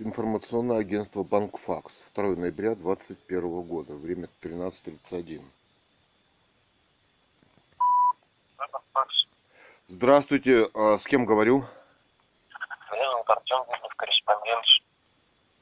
[0.00, 2.02] Информационное агентство Банкфакс.
[2.14, 3.94] 2 ноября 2021 года.
[3.94, 5.40] Время 13.31.
[8.58, 9.28] Это факс.
[9.86, 10.68] Здравствуйте.
[10.74, 11.64] А с кем говорю?
[12.90, 14.64] Меня зовут Артем Гуднев, корреспондент.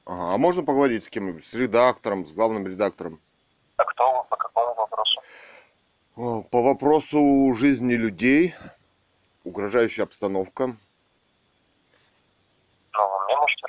[0.07, 0.35] Ага.
[0.35, 1.45] А можно поговорить с кем-нибудь?
[1.45, 3.21] С редактором, с главным редактором?
[3.77, 5.21] А кто вы, по какому вопросу?
[6.15, 8.55] По вопросу жизни людей,
[9.45, 10.69] угрожающая обстановка.
[12.95, 13.67] Ну, вы мне можете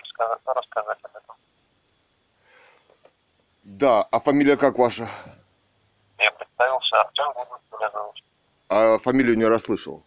[0.54, 1.36] рассказать, рассказать об этом?
[3.64, 5.08] Да, а фамилия как ваша?
[6.20, 8.24] Я представился, Артем Гуднев меня зовут.
[8.70, 10.04] А фамилию не расслышал.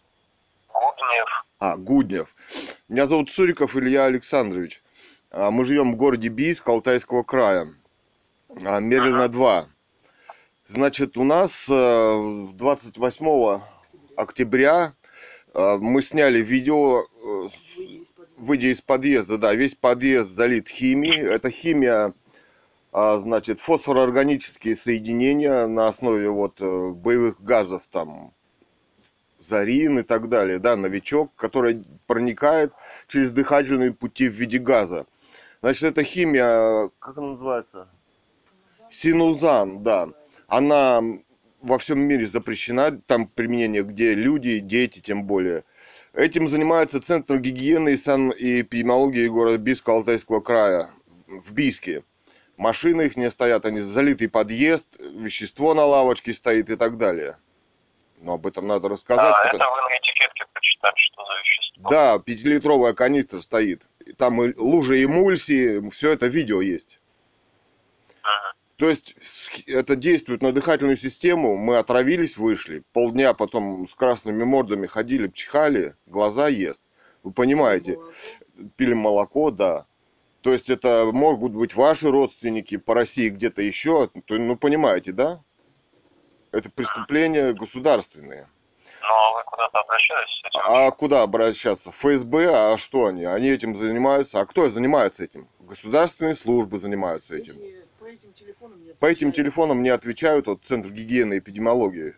[0.67, 1.45] Гуднев.
[1.59, 2.35] А, Гуднев.
[2.87, 4.83] Меня зовут Цуриков Илья Александрович.
[5.31, 7.67] А, Мы живем в городе Бийск, Алтайского края.
[8.49, 9.67] А, Мерлина 2.
[10.67, 13.61] Значит, у нас э, 28
[14.17, 14.93] октября
[15.53, 17.47] э, мы сняли видео, э,
[18.37, 21.21] выйдя из подъезда, да, весь подъезд залит химией.
[21.21, 22.13] Это химия,
[22.91, 28.33] а, значит, фосфороорганические соединения на основе вот э, боевых газов там
[29.39, 32.73] зарин и так далее, да, новичок, который проникает
[33.07, 35.05] через дыхательные пути в виде газа.
[35.61, 37.87] Значит, эта химия, как она называется?
[38.89, 40.09] Синузан, да.
[40.47, 41.01] Она
[41.61, 45.63] во всем мире запрещена, там применение, где люди, дети тем более.
[46.17, 50.89] Этим занимается Центр гигиены и санэпидемиологии города Бийска Алтайского края
[51.27, 52.03] в Бийске.
[52.57, 57.37] Машины их не стоят, они залитый подъезд, вещество на лавочке стоит и так далее.
[58.19, 59.27] Но об этом надо рассказать.
[59.27, 61.89] а, потому- это вы на этикетке прочитали, что за вещество?
[61.91, 63.83] да, пятилитровая канистра стоит.
[64.17, 66.99] Там и лужа эмульсии, все это видео есть.
[68.77, 69.15] То есть
[69.67, 71.57] это действует на дыхательную систему.
[71.57, 72.83] Мы отравились, вышли.
[72.93, 76.83] Полдня потом с красными мордами ходили, чихали, глаза ест.
[77.23, 77.97] Вы понимаете,
[78.75, 79.87] пили молоко, да.
[80.41, 84.11] То есть это могут быть ваши родственники по России где-то еще.
[84.29, 85.43] Ну, понимаете, да?
[86.51, 88.47] Это преступления государственные.
[89.01, 90.59] Ну, а вы куда-то обращались с этим?
[90.63, 91.91] А куда обращаться?
[91.91, 92.73] В ФСБ?
[92.73, 93.25] А что они?
[93.25, 94.39] Они этим занимаются.
[94.39, 95.47] А кто занимается этим?
[95.59, 97.55] Государственные службы занимаются этим.
[97.55, 102.13] Эти- по этим телефонам не По этим телефонам не отвечают от Центр гигиены и эпидемиологии.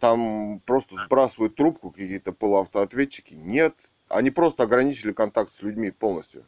[0.00, 3.34] Там просто сбрасывают трубку какие-то полуавтоответчики.
[3.34, 3.74] Нет,
[4.08, 6.44] они просто ограничили контакт с людьми полностью.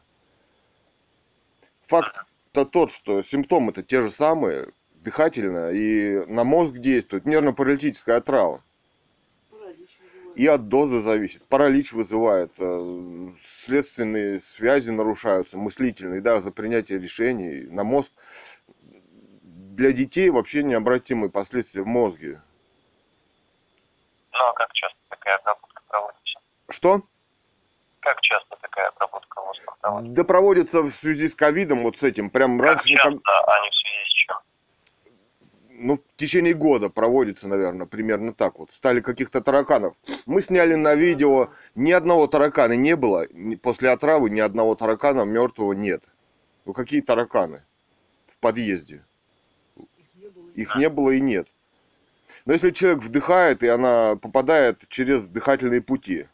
[1.87, 8.63] Факт-то тот, что симптомы-то те же самые, дыхательная и на мозг действует нервно-паралитическая отрава.
[9.51, 10.37] Паралич вызывает.
[10.37, 11.45] И от дозы зависит.
[11.45, 13.29] Паралич вызывает, э,
[13.65, 18.11] следственные связи нарушаются, мыслительные, да, за принятие решений на мозг.
[19.77, 22.41] Для детей вообще необратимые последствия в мозге.
[24.33, 26.39] Ну, а как часто такая обработка проводится?
[26.71, 27.03] Что?
[28.01, 30.15] Как часто такая обработка вас проводится?
[30.15, 32.31] Да проводится в связи с ковидом, вот с этим.
[32.31, 34.37] Прям Как раньше, часто, никак- а не в связи с чем?
[35.69, 38.73] ну, в течение года проводится, наверное, примерно так вот.
[38.73, 39.95] Стали каких-то тараканов.
[40.25, 43.27] Мы сняли на видео, ни одного таракана не было.
[43.63, 46.03] После отравы ни одного таракана мертвого нет.
[46.65, 47.63] Ну, какие тараканы?
[48.29, 49.05] В подъезде.
[50.57, 50.75] Их не было.
[50.75, 51.49] Их не было и нет.
[52.47, 56.27] Но если человек вдыхает, и она попадает через дыхательные пути.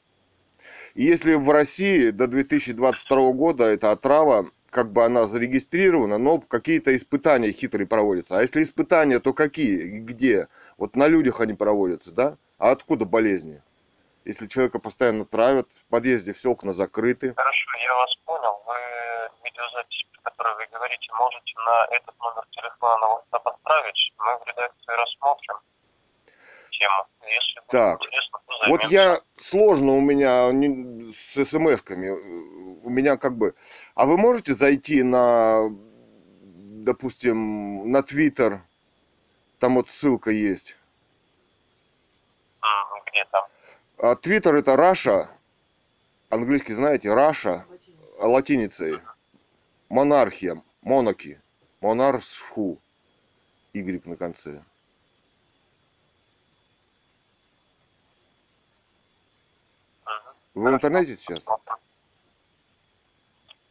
[0.94, 6.94] И если в России до 2022 года эта отрава, как бы она зарегистрирована, но какие-то
[6.94, 8.38] испытания хитрые проводятся.
[8.38, 10.49] А если испытания, то какие и где?
[10.77, 12.37] Вот на людях они проводятся, да?
[12.59, 13.62] А откуда болезни?
[14.25, 17.34] Если человека постоянно травят, в подъезде все окна закрыты.
[17.34, 18.62] Хорошо, я вас понял.
[18.66, 20.06] Вы видеозапись,
[20.42, 24.12] про которую вы говорите, можете на этот номер телефона на отправить.
[24.19, 25.54] Мы в редакции рассмотрим
[26.70, 27.06] тему.
[27.22, 28.00] Если будет Так.
[28.03, 32.10] интересно, то Вот я сложно у меня не- с смс-ками.
[32.84, 33.54] У меня как бы...
[33.94, 35.69] А вы можете зайти на,
[36.84, 38.62] допустим, на Твиттер?
[39.60, 40.76] Там вот ссылка есть.
[43.06, 43.44] Где там?
[43.98, 45.28] А Твиттер это Раша.
[46.31, 47.12] Английский знаете?
[47.14, 47.64] Раша.
[48.19, 48.98] Латиницей.
[49.92, 50.56] Монархия.
[50.81, 51.38] Монаки.
[51.82, 52.78] Монаршху.
[53.75, 54.64] Y на конце.
[60.55, 61.44] Вы в интернете сейчас?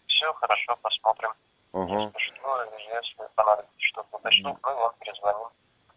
[0.06, 1.32] Все хорошо, посмотрим.
[1.74, 2.12] Ага.
[2.16, 5.48] Если что, если понадобится что-то уточнить, мы вам перезвоним.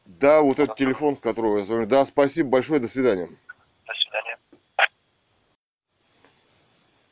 [0.07, 1.87] Да, вот этот телефон, с которого я звоню.
[1.87, 2.81] Да, спасибо большое.
[2.81, 3.29] До свидания.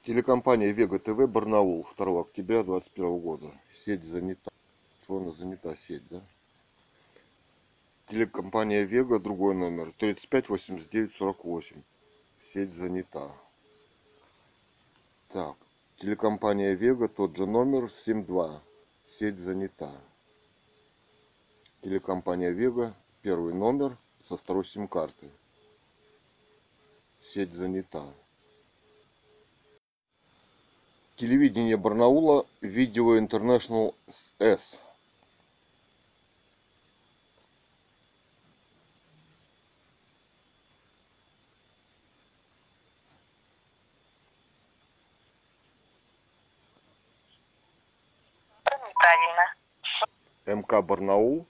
[0.04, 3.52] Телекомпания Вега ТВ Барнаул 2 октября 2021 года.
[3.72, 4.50] Сеть занята.
[4.98, 6.20] Что она занята, сеть, да?
[8.08, 11.76] Телекомпания Вега, другой номер, 35 89 48.
[12.42, 13.30] Сеть занята.
[15.28, 15.54] Так,
[15.98, 18.60] Телекомпания Вега, тот же номер 72.
[19.06, 19.92] Сеть занята.
[21.80, 25.30] Телекомпания Вега, первый номер со второй сим-карты.
[27.22, 28.12] Сеть занята.
[31.16, 33.16] Телевидение Барнаула, видео
[34.38, 34.80] S.
[48.66, 49.54] Неправильно.
[50.46, 51.46] МК Барнаул.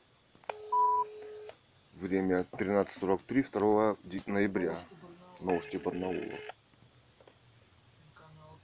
[1.95, 4.73] Время 13.43, 2 ди- ноября.
[4.73, 5.41] Новости Барнаула.
[5.41, 6.39] Новости Барнаула.
[8.15, 8.59] Канал.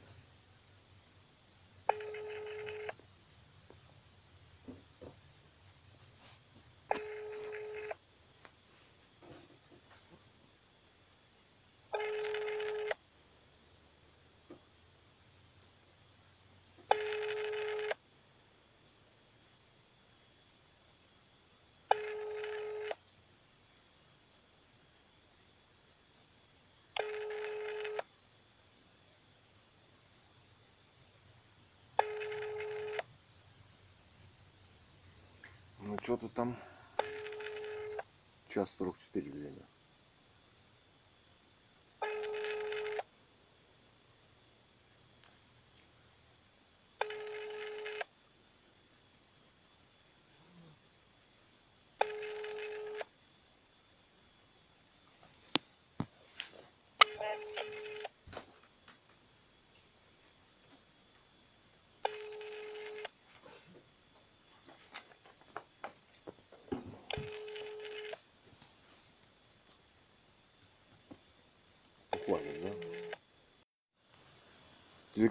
[35.80, 36.56] Ну что-то там.
[38.48, 39.68] Час 44 время.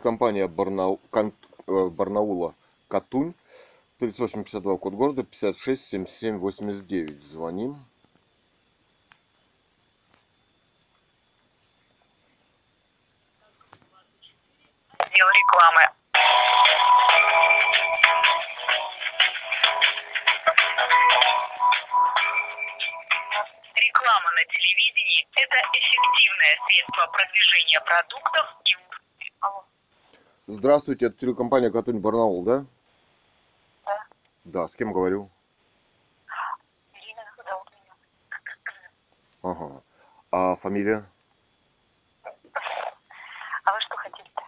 [0.07, 1.01] Телекомпания Барнау...
[1.11, 1.33] Кан-
[1.67, 2.55] э, Барнаула
[2.87, 3.33] Катунь.
[3.99, 7.21] 3852 код города 56 77 89.
[7.21, 7.75] Звоним.
[30.77, 32.63] Здравствуйте, это телекомпания Катунь Барнаул, да?
[33.83, 34.05] Да.
[34.45, 35.27] Да, с кем говорю?
[36.93, 37.93] Ирина, зовут меня.
[39.41, 39.81] Ага.
[40.29, 41.09] А фамилия?
[42.23, 42.29] А
[43.73, 44.43] вы что хотите-то?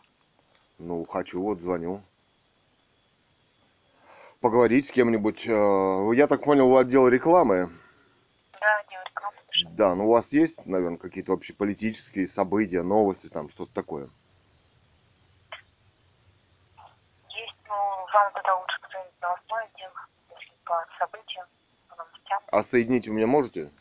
[0.77, 2.03] Ну, хочу, вот звоню.
[4.39, 5.47] Поговорить с кем-нибудь.
[5.47, 7.71] Э, Я так понял, вы отдел рекламы.
[8.61, 9.37] Да, отдел рекламы.
[9.71, 14.09] Да, ну у вас есть, наверное, какие-то вообще политические события, новости, там что-то такое
[17.69, 19.91] ну, вам тогда лучше позвонить в новостной отдел,
[20.31, 21.47] если по событиям,
[21.87, 22.39] по новостям.
[22.47, 23.71] А соединить вы меня можете?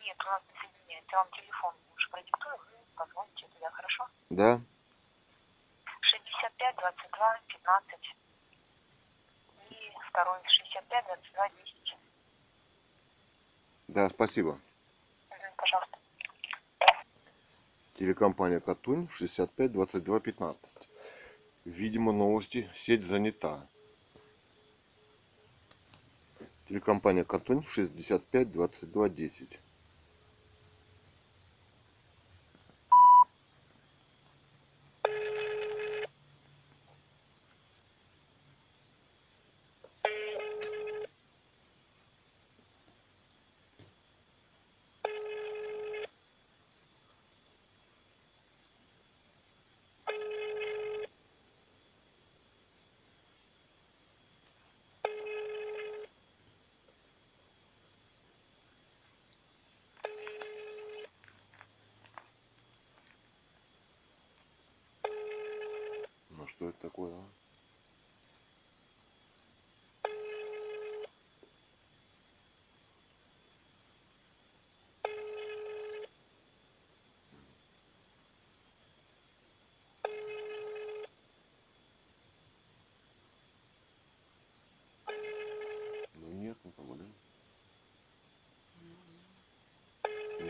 [0.00, 1.10] Нет, у нас не соединяется.
[1.12, 4.08] Я вам телефон лучше продиктую, вы позвоните туда, хорошо?
[4.30, 4.60] Да?
[6.00, 8.16] 65 22 15
[9.70, 11.96] и второй 65 22 10.
[13.88, 14.58] Да, спасибо.
[15.56, 15.98] Пожалуйста.
[17.94, 20.88] Телекомпания Катунь 65 22 15.
[21.64, 22.70] Видимо, новости.
[22.74, 23.66] Сеть занята.
[26.68, 29.48] Телекомпания Катунь 65 22 10.
[29.50, 29.67] Ну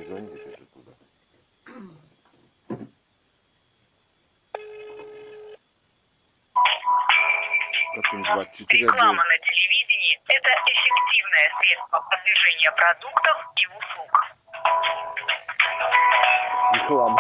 [0.08, 0.92] Звонишь же туда.
[7.94, 14.12] Потом 24 Реклама на телевидении– это эффективное средство продвижения продуктов и услуг.
[16.72, 17.18] Реклама.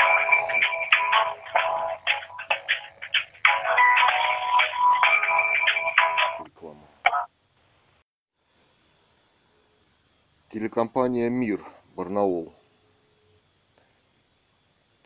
[10.50, 11.60] телекомпания «Мир»
[11.94, 12.57] Барнаул.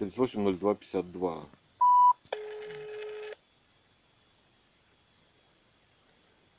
[0.02, 1.46] 380252.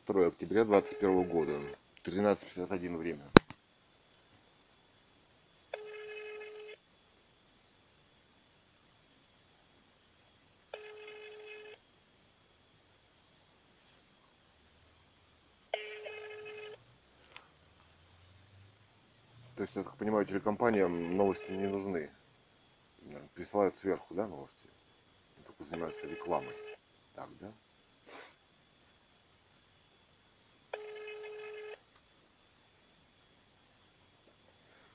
[0.04, 1.60] Второе октября 21 года.
[2.06, 3.24] 13.51 время.
[19.56, 22.10] То есть, я так понимаю, телекомпаниям новости не нужны.
[23.34, 24.70] Присылают сверху, да, новости?
[25.36, 26.56] Они Только занимаются рекламой.
[27.16, 27.52] Так, да?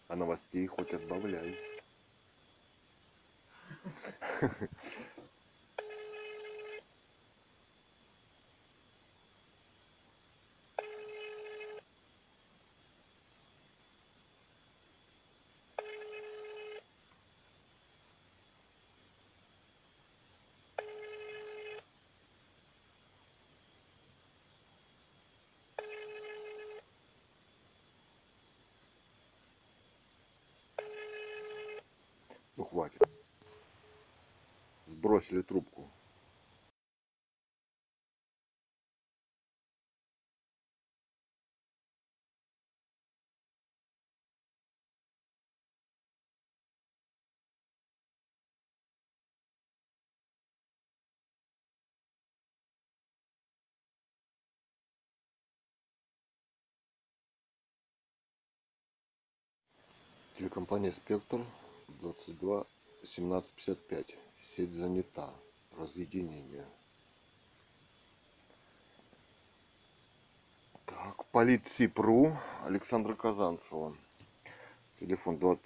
[0.09, 1.59] А новостей хоть отбавляй.
[35.09, 35.91] Сбросили трубку.
[60.37, 61.41] Телекомпания «Спектр»
[62.03, 62.67] 22
[63.01, 64.28] 1755.
[64.49, 65.29] Сеть занята.
[65.81, 66.65] Разъединение.
[70.87, 72.33] Так, Политсипру
[72.67, 73.93] Александра Казанцева.
[74.99, 75.59] Телефон 20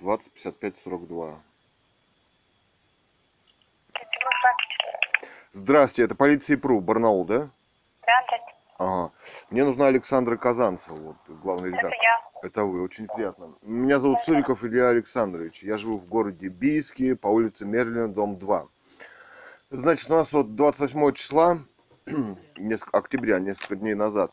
[0.00, 1.40] 20 55 42.
[5.52, 7.38] Здрасте, это Политсипру, Барнаул, да?
[7.38, 9.12] Да, да, Ага.
[9.50, 12.02] Мне нужна Александра Казанцева, вот, главный это редактор.
[12.02, 12.20] я.
[12.42, 13.54] Это вы, очень приятно.
[13.62, 15.62] Меня зовут Цуриков Илья Александрович.
[15.62, 18.68] Я живу в городе Бийске, по улице Мерлина, дом 2.
[19.70, 21.58] Значит, у нас вот 28 числа,
[22.56, 24.32] несколько, октября, несколько дней назад,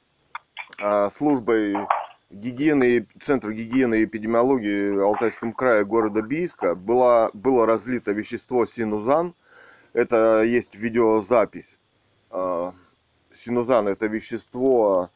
[0.79, 1.75] а, службой
[2.29, 9.33] гигиены, Центра гигиены и эпидемиологии Алтайском крае города Бийска была, было разлито вещество синузан.
[9.93, 11.79] Это есть видеозапись.
[13.33, 15.09] Синузан– это вещество,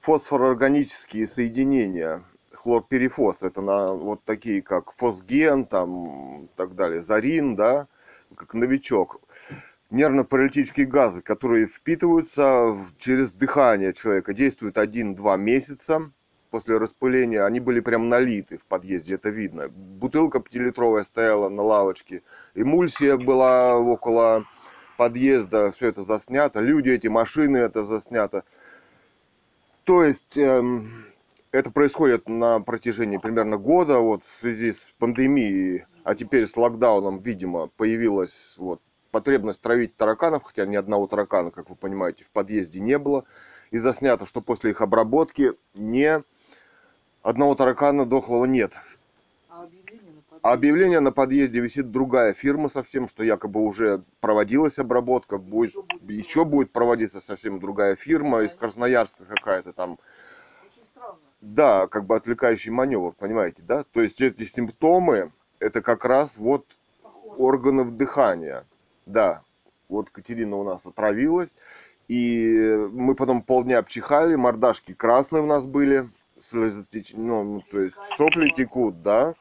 [0.00, 7.86] фосфороорганические соединения, хлорперифос, это на вот такие, как фосген, там, так далее, зарин, да,
[8.34, 9.20] как новичок.
[9.90, 16.12] Нервно-паралитические газы, которые впитываются через дыхание человека, действуют 1-2 месяца
[16.50, 17.44] после распыления.
[17.44, 19.68] Они были прям налиты в подъезде, это видно.
[19.68, 22.22] Бутылка пятилитровая стояла на лавочке,
[22.54, 24.44] эмульсия была около
[25.00, 26.60] подъезда, все это заснято.
[26.60, 28.44] Люди эти, машины, это заснято.
[29.84, 31.06] То есть эм,
[31.52, 37.18] это происходит на протяжении примерно года, вот в связи с пандемией, а теперь с локдауном,
[37.18, 42.78] видимо, появилась вот потребность травить тараканов, хотя ни одного таракана, как вы понимаете, в подъезде
[42.80, 43.24] не было.
[43.70, 46.22] И заснято, что после их обработки ни
[47.22, 48.74] одного таракана дохлого нет.
[49.48, 50.29] А объявление на подъезде?
[50.42, 55.82] А объявление на подъезде висит другая фирма совсем, что якобы уже проводилась обработка, будет, Еще
[55.82, 59.98] будет еще будет проводиться совсем другая фирма из Красноярска какая-то там.
[60.64, 61.18] Очень странно.
[61.42, 63.84] Да, как бы отвлекающий маневр, понимаете, да?
[63.92, 66.64] То есть эти симптомы, это как раз вот
[67.02, 67.42] Похоже.
[67.42, 68.64] органов дыхания.
[69.04, 69.42] Да,
[69.88, 71.56] вот Катерина у нас отравилась,
[72.08, 76.08] и мы потом полдня обчихали, мордашки красные у нас были,
[76.40, 79.34] слезотеч- ну, ну, то есть сопли текут, да,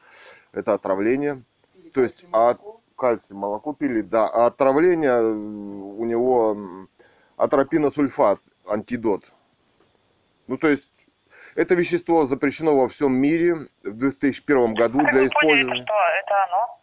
[0.52, 1.44] это отравление.
[1.74, 2.76] Пили то есть, а- молоко.
[2.96, 6.58] Кальций, молоко пили, да, а отравление у него
[7.38, 9.24] атропиносульфат, антидот.
[10.48, 10.90] Ну, то есть,
[11.56, 15.84] это вещество запрещено во всем мире в 2001 году Как для вы поняли, использования.
[15.86, 16.80] что это оно?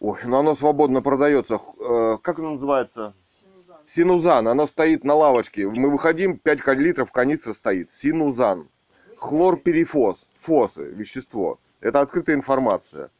[0.00, 1.58] Ой, ну оно свободно продается.
[1.80, 3.14] Э, Как оно называется?
[3.40, 3.76] Синузан.
[3.86, 4.48] Синузан.
[4.48, 5.66] Оно стоит на лавочке.
[5.66, 7.90] Мы выходим, 5 литров канистра стоит.
[7.92, 8.68] Синузан.
[9.16, 10.26] Хлорперифос.
[10.40, 11.58] Фосы, вещество.
[11.82, 13.10] Это открытая информация.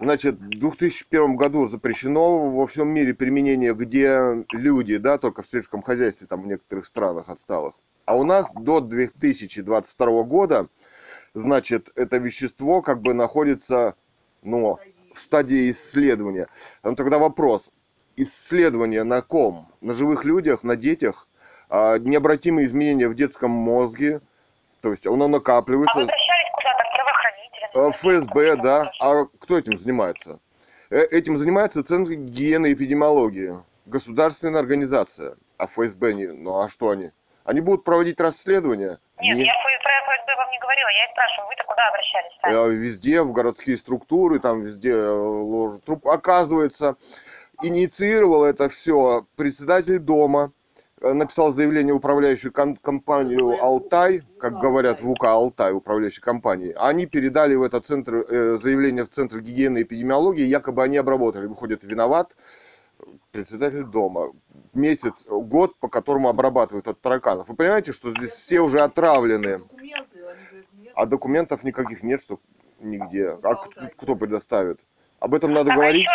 [0.00, 5.80] Значит, в 2001 году запрещено во всем мире применение, где люди, да, только в сельском
[5.80, 7.74] хозяйстве, там в некоторых странах отсталых.
[8.04, 10.68] А у нас до 2022 года,
[11.32, 13.94] значит, это вещество как бы находится,
[14.42, 14.78] ну,
[15.14, 16.48] в стадии исследования.
[16.82, 17.70] Ну, тогда вопрос.
[18.16, 19.68] Исследование на ком?
[19.80, 21.26] На живых людях, на детях?
[21.68, 24.20] А, необратимые изменения в детском мозге,
[24.82, 25.94] То есть оно накапливается.
[25.94, 27.65] А вы обращались куда-то к правоохранителям?
[27.65, 28.90] Э, ФСБ, да.
[29.00, 30.40] А кто этим занимается?
[30.90, 33.54] Э, Этим занимается Центр гигиены и эпидемиологии.
[33.86, 35.36] Государственная организация.
[35.58, 36.26] А ФСБ не...
[36.26, 37.10] Ну а что они?
[37.44, 38.98] Они будут проводить расследования?
[39.20, 42.54] Нет, Не- я про ФСБ вам не говорила, я и спрашиваю, вы-то куда обращались сами?
[42.54, 46.10] Э, Везде, в городские структуры, там везде э, ложат трубку.
[46.10, 46.96] Оказывается,
[47.62, 50.65] инициировал это все председатель дома, э,
[51.14, 56.74] написал заявление в управляющую ком- компанию «Алтай», как говорят в УК «Алтай», управляющей компании.
[56.76, 61.46] Они передали в этот центр э, заявление в Центр гигиены и эпидемиологии, якобы они обработали.
[61.46, 62.36] Выходит, виноват
[63.32, 64.32] председатель дома.
[64.72, 67.48] Месяц, год, по которому обрабатывают от тараканов.
[67.48, 69.60] Вы понимаете, что здесь все уже отравлены,
[70.94, 72.40] а документов никаких нет, что
[72.80, 73.30] нигде.
[73.42, 74.80] А Ну, кто предоставит?
[75.18, 76.06] Об этом надо Так, а говорить.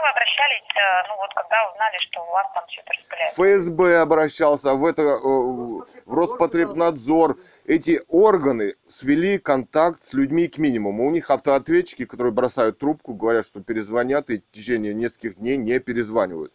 [0.00, 3.42] Вы обращались, э, ну вот когда узнали, что у вас там это распыляется?
[3.42, 7.38] ФСБ обращался, в это, э, в Роспотребнадзор.
[7.64, 11.06] Эти органы свели контакт с людьми к минимуму.
[11.06, 15.78] У них автоответчики, которые бросают трубку, говорят, что перезвонят, и в течение нескольких дней не
[15.78, 16.52] перезванивают.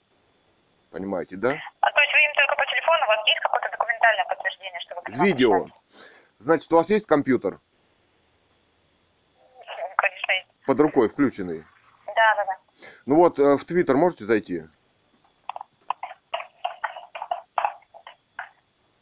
[0.92, 1.50] Понимаете, да?
[1.82, 4.96] А то есть вы им только по телефону, у вас есть какое-то документальное подтверждение, что
[4.96, 5.68] вы Видео.
[6.40, 7.60] Значит, у вас есть компьютер
[9.98, 10.48] Конечно, есть.
[10.66, 11.66] под рукой включенный?
[12.08, 12.58] Да, да, да.
[13.06, 14.64] Ну вот, э, в Твиттер можете зайти?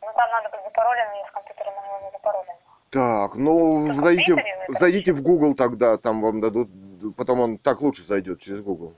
[0.02, 2.54] Ну там надо быть запароленным, и с компьютера на него не запаролен.
[2.90, 6.70] Так, ну Только в зайдите, это зайдите в Google тогда, там вам дадут,
[7.18, 8.94] потом он так лучше зайдет через Google.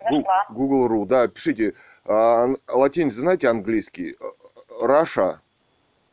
[0.00, 0.46] Зашла.
[0.50, 1.74] Google.ru, да, пишите.
[2.04, 4.16] А, латиница, знаете английский?
[4.80, 5.40] Раша,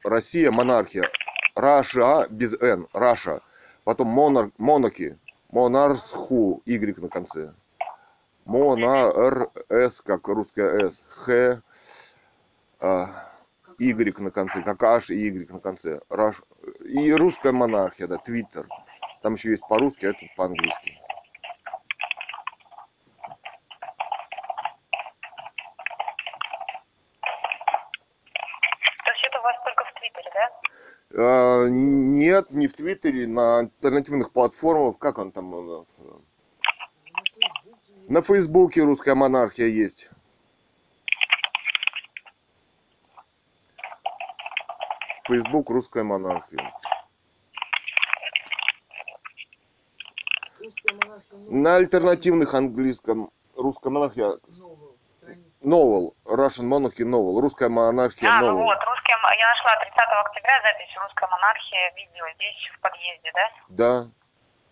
[0.03, 1.09] Россия, монархия.
[1.55, 3.41] Раша без Н, Раша.
[3.83, 5.17] Потом монар, монаки,
[5.49, 7.53] монарсху, Y на конце.
[8.45, 11.61] Монарс, как русская С, Х,
[12.79, 13.29] а,
[13.79, 15.99] Y на конце, как H и Y на конце.
[16.85, 18.67] И русская монархия, да, Твиттер.
[19.21, 21.01] Там еще есть по-русски, а это по-английски.
[29.03, 30.49] То есть это у вас только в Твиттере, да?
[31.06, 34.99] А, Нет, не в Твиттере, на альтернативных платформах.
[34.99, 35.87] Как он там у нас?
[38.07, 40.11] На Фейсбуке русская монархия есть.
[45.27, 46.71] Фейсбук русская монархия.
[51.49, 54.33] На альтернативных английском русская монархия.
[55.63, 58.77] Novel, Russian Monarchy Novel, русская монархия А, ну вот,
[59.07, 63.51] русская, м- я нашла 30 октября запись «Русская монархия», видео здесь в подъезде, да?
[63.69, 64.05] Да,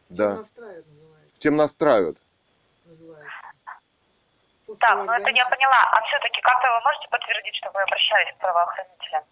[0.10, 0.36] да.
[0.40, 1.40] Настраивает называется.
[1.40, 2.18] Чем настраивают?
[2.86, 3.32] называется.
[4.80, 5.82] Так, ну это я поняла.
[5.94, 9.24] А все-таки как-то вы можете подтвердить, что вы обращались к правоохранителям?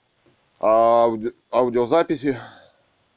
[0.60, 2.39] А ауди- аудиозаписи?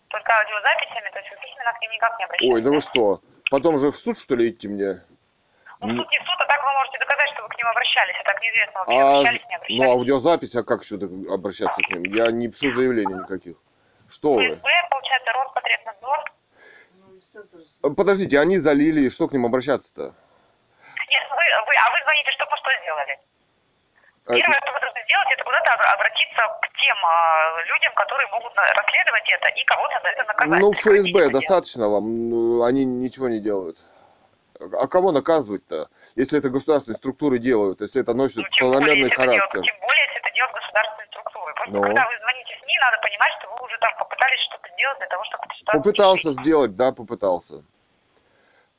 [0.09, 2.53] Только аудиозаписями, то есть вы письменно к ним никак не обращались?
[2.53, 3.21] Ой, да вы что?
[3.51, 4.95] Потом же в суд, что ли, идти мне?
[5.81, 7.67] Ну, в суд не в суд, а так вы можете доказать, что вы к ним
[7.69, 8.17] обращались.
[8.21, 9.83] А так неизвестно, вообще А, обращались, не обращались.
[9.83, 10.95] ну, аудиозапись, а как еще
[11.33, 12.03] обращаться к ним?
[12.15, 13.57] Я не пишу заявлений никаких.
[14.09, 14.47] Что вы?
[14.55, 16.19] ФСБ, получается, Роспотребнадзор.
[16.95, 17.91] Ну.
[17.91, 20.03] А, Подождите, они залили, и что к ним обращаться-то?
[20.03, 23.19] Нет, вы, вы, а вы звоните, чтобы что сделали?
[24.27, 28.29] А, Первое, что вы должны сделать, это куда-то об- обратиться к тем а, людям, которые
[28.29, 30.61] могут на- расследовать это и кого-то за это наказать.
[30.61, 33.77] Ну, ФСБ достаточно вам, ну, они ничего не делают.
[34.61, 39.41] А кого наказывать-то, если это государственные структуры делают, если это носит Ну, планомерный это делают-
[39.41, 39.63] характер?
[39.63, 41.55] тем более, если это делают государственные структуры.
[41.55, 41.83] Просто Ну.
[41.83, 45.25] когда вы звоните СМИ, надо понимать, что вы уже там попытались что-то сделать для того,
[45.25, 45.43] чтобы
[45.73, 46.41] Попытался решить.
[46.41, 47.65] сделать, да, попытался.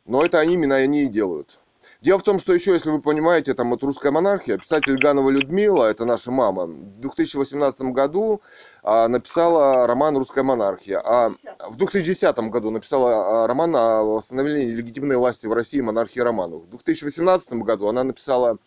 [0.05, 1.59] Но это они именно они и делают.
[2.07, 5.83] Дело в том, что еще, если вы понимаете, там вот русская монархия, писатель Ганова Людмила,
[5.83, 8.41] это наша мама, в 2018 году
[8.81, 11.33] а, написала роман «Русская монархия», а
[11.67, 16.67] в 2010 году написала а, роман о восстановлении легитимной власти в России монархии Романовых.
[16.67, 18.57] В 2018 году она написала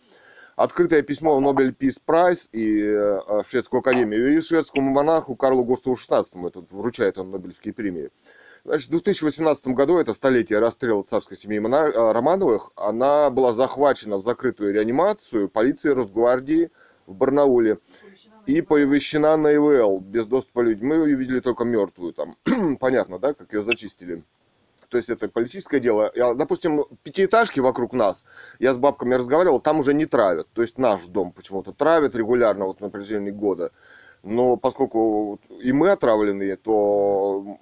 [0.55, 5.63] открытое письмо в Нобель Пис Прайс и э, в Шведскую академию и шведскому монарху Карлу
[5.63, 8.11] Густаву XVI, это вручает он Нобелевские премии.
[8.63, 14.23] Значит, в 2018 году, это столетие расстрела царской семьи э, Романовых, она была захвачена в
[14.23, 16.69] закрытую реанимацию полицией Росгвардии
[17.07, 17.79] в Барнауле
[18.45, 20.83] и повещена на ИВЛ без доступа людей.
[20.83, 22.37] Мы ее видели только мертвую там.
[22.79, 24.23] Понятно, да, как ее зачистили.
[24.89, 26.11] То есть это политическое дело.
[26.15, 28.23] Я, допустим, пятиэтажки вокруг нас,
[28.59, 30.47] я с бабками разговаривал, там уже не травят.
[30.53, 33.71] То есть наш дом почему-то травят регулярно вот на протяжении года.
[34.21, 37.57] Но поскольку и мы отравленные, то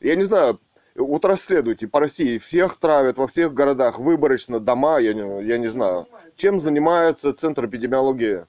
[0.00, 0.60] я не знаю,
[0.94, 5.68] вот расследуйте по России, всех травят во всех городах, выборочно, дома, я не, я не
[5.68, 6.06] знаю.
[6.36, 8.46] Чем занимается Центр эпидемиологии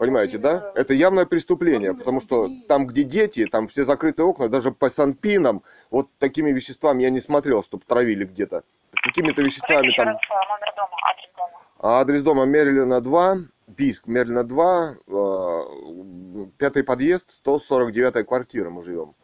[0.00, 0.72] Понимаете, да?
[0.76, 5.62] Это явное преступление, потому что там, где дети, там все закрытые окна, даже по санпинам,
[5.90, 8.62] вот такими веществами я не смотрел, чтобы травили где-то.
[8.92, 10.08] Какими-то веществами там...
[10.08, 11.60] адрес дома.
[11.80, 13.36] А адрес дома Мерлина 2,
[13.66, 19.14] Бийск, Мерлина 2, э, пятый подъезд, 149 квартира мы живем.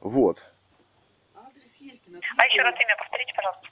[0.00, 0.44] Вот.
[1.34, 3.68] А еще раз имя повторите, пожалуйста.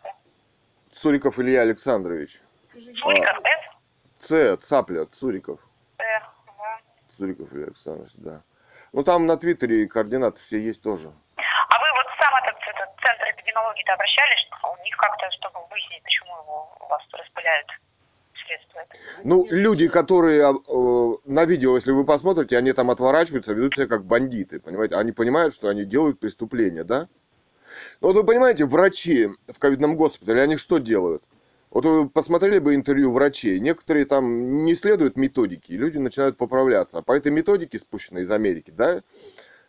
[0.92, 2.40] Цуриков Илья Александрович.
[2.68, 3.38] Скажи, Суриков,
[4.20, 5.60] С, Ц, Цапля, Цуриков.
[5.96, 7.16] Т, В.
[7.16, 8.42] Цуриков Илья Александрович, да.
[8.92, 11.08] Ну там на Твиттере координаты все есть тоже.
[11.36, 14.48] А вы вот сам этот, этот центр эпидемиологии-то обращались?
[14.62, 17.68] У них как-то, чтобы выяснить, почему его у вас распыляют
[18.48, 18.80] средства?
[19.24, 24.04] Ну, люди, которые э, на видео, если вы посмотрите, они там отворачиваются, ведут себя как
[24.04, 24.96] бандиты, понимаете?
[24.96, 27.08] Они понимают, что они делают преступление, да?
[28.00, 31.22] Ну, вот вы понимаете, врачи в ковидном госпитале, они что делают?
[31.70, 36.98] Вот вы посмотрели бы интервью врачей, некоторые там не следуют методике, люди начинают поправляться.
[36.98, 39.02] А по этой методике, спущенной из Америки, да,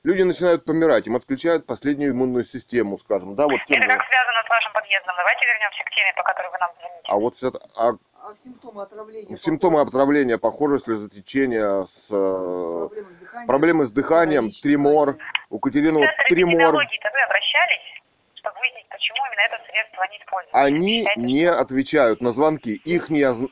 [0.04, 4.50] люди начинают помирать, им отключают последнюю иммунную систему, скажем, да, вот Это как связано с
[4.50, 5.14] вашим подъездом?
[5.18, 7.04] Давайте вернемся к теме, по которой вы нам звоните.
[7.04, 7.36] А вот
[7.76, 9.38] а А симптомы отравления?
[9.38, 9.90] симптомы похожи?
[9.90, 13.48] отравления, похоже, слезотечение с э, Проблемы с дыханием?
[13.48, 15.18] проблемы с дыханием, дыхание.
[15.50, 18.04] У Катерины вот эпидемиологии-то вы обращались,
[18.36, 20.54] чтобы выяснить, почему именно это средство они используют?
[20.56, 22.74] Они Считаете, не что- отвечают на звонки.
[22.74, 23.48] Их начала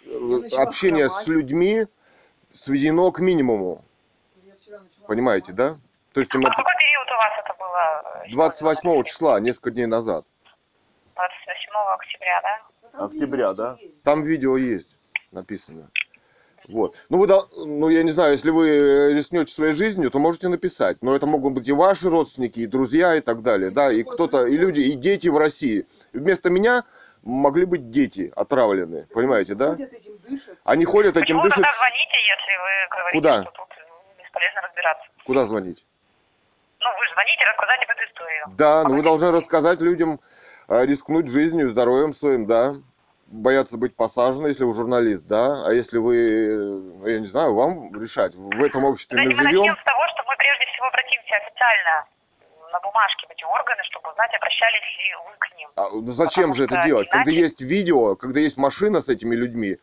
[0.62, 1.86] общение с людьми
[2.52, 3.84] сведено к минимуму.
[5.08, 5.78] Понимаете, да?
[6.14, 8.24] То есть А это какой период у вас это было?
[8.26, 9.04] э, 28 использовано?
[9.06, 10.26] числа, несколько дней назад.
[11.16, 12.62] 28 октября, да?
[12.98, 13.78] Там Октября, да?
[13.80, 14.04] есть.
[14.04, 14.98] Там видео есть
[15.32, 15.90] написано.
[16.68, 16.96] Вот.
[17.10, 17.28] Ну, вы,
[17.66, 20.98] ну, я не знаю, если вы рискнете своей жизнью, то можете написать.
[21.02, 23.70] Но это могут быть и ваши родственники, и друзья, и так далее.
[23.70, 25.86] Да, и кто-то, и люди, и дети в России.
[26.12, 26.84] И вместо меня
[27.24, 29.04] могли быть дети отравленные.
[29.04, 29.70] Так Понимаете, они да?
[29.70, 30.58] Ходят этим, дышат.
[30.66, 31.56] Они ходят этим, Почему дышат.
[31.56, 33.42] тогда звоните, если вы говорите, Куда?
[33.44, 35.06] что тут бесполезно разбираться?
[35.26, 35.86] Куда звонить?
[36.80, 38.58] Ну, вы же звоните, рассказать об этой истории.
[38.58, 40.37] Да, ну вы должны рассказать людям, э,
[40.70, 42.76] рискнуть жизнью, здоровьем своим, да.
[43.28, 45.66] Бояться быть посаженным, если вы журналист, да.
[45.66, 46.16] А если вы,
[47.06, 48.36] э, я не знаю, вам решать.
[48.36, 49.62] В этом обществе мы Давайте мы живем.
[49.64, 52.06] начнем с того, что мы прежде всего обратимся официально
[52.72, 55.70] на бумажке в эти органы, чтобы узнать, обращались ли вы к ним.
[55.76, 57.10] А, ну зачем Потому же это делать?
[57.10, 59.78] Когда иначе- есть видео, когда есть машина с этими людьми,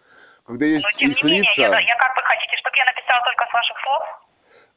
[0.46, 2.84] когда есть Но тем их не менее, лица, я, я как вы хотите, чтобы я
[2.86, 4.02] написала только с ваших слов?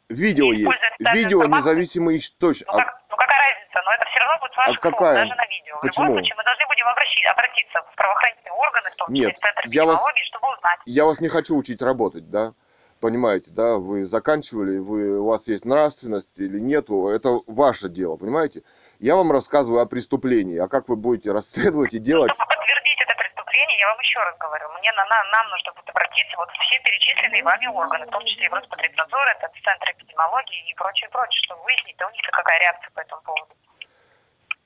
[0.09, 0.81] Видео и есть,
[1.13, 1.73] видео информацию?
[1.73, 2.67] независимый источник.
[2.71, 3.81] Ну, как- ну какая разница?
[3.85, 5.15] Но это все равно будет слов, А какая?
[5.15, 5.77] даже на видео.
[5.77, 6.05] В Почему?
[6.05, 9.41] любом случае, мы должны будем обращи- обратиться в правоохранительные органы, в том числе Нет, в
[9.41, 10.79] Центр я вас- чтобы узнать.
[10.85, 12.53] Я вас не хочу учить работать, да?
[12.99, 13.75] Понимаете, да?
[13.77, 18.63] Вы заканчивали, вы, у вас есть нравственность или нету, это ваше дело, понимаете?
[18.99, 22.96] Я вам рассказываю о преступлении, а как вы будете расследовать и делать, Чтобы подтвердить
[23.87, 27.43] я вам еще раз говорю, мне на, на- нам нужно будет обратиться вот все перечисленные
[27.43, 31.63] вами органы, в том числе и в Роспотребнадзор, это Центр эпидемиологии и прочее, прочее, чтобы
[31.63, 33.55] выяснить, да у них какая реакция по этому поводу.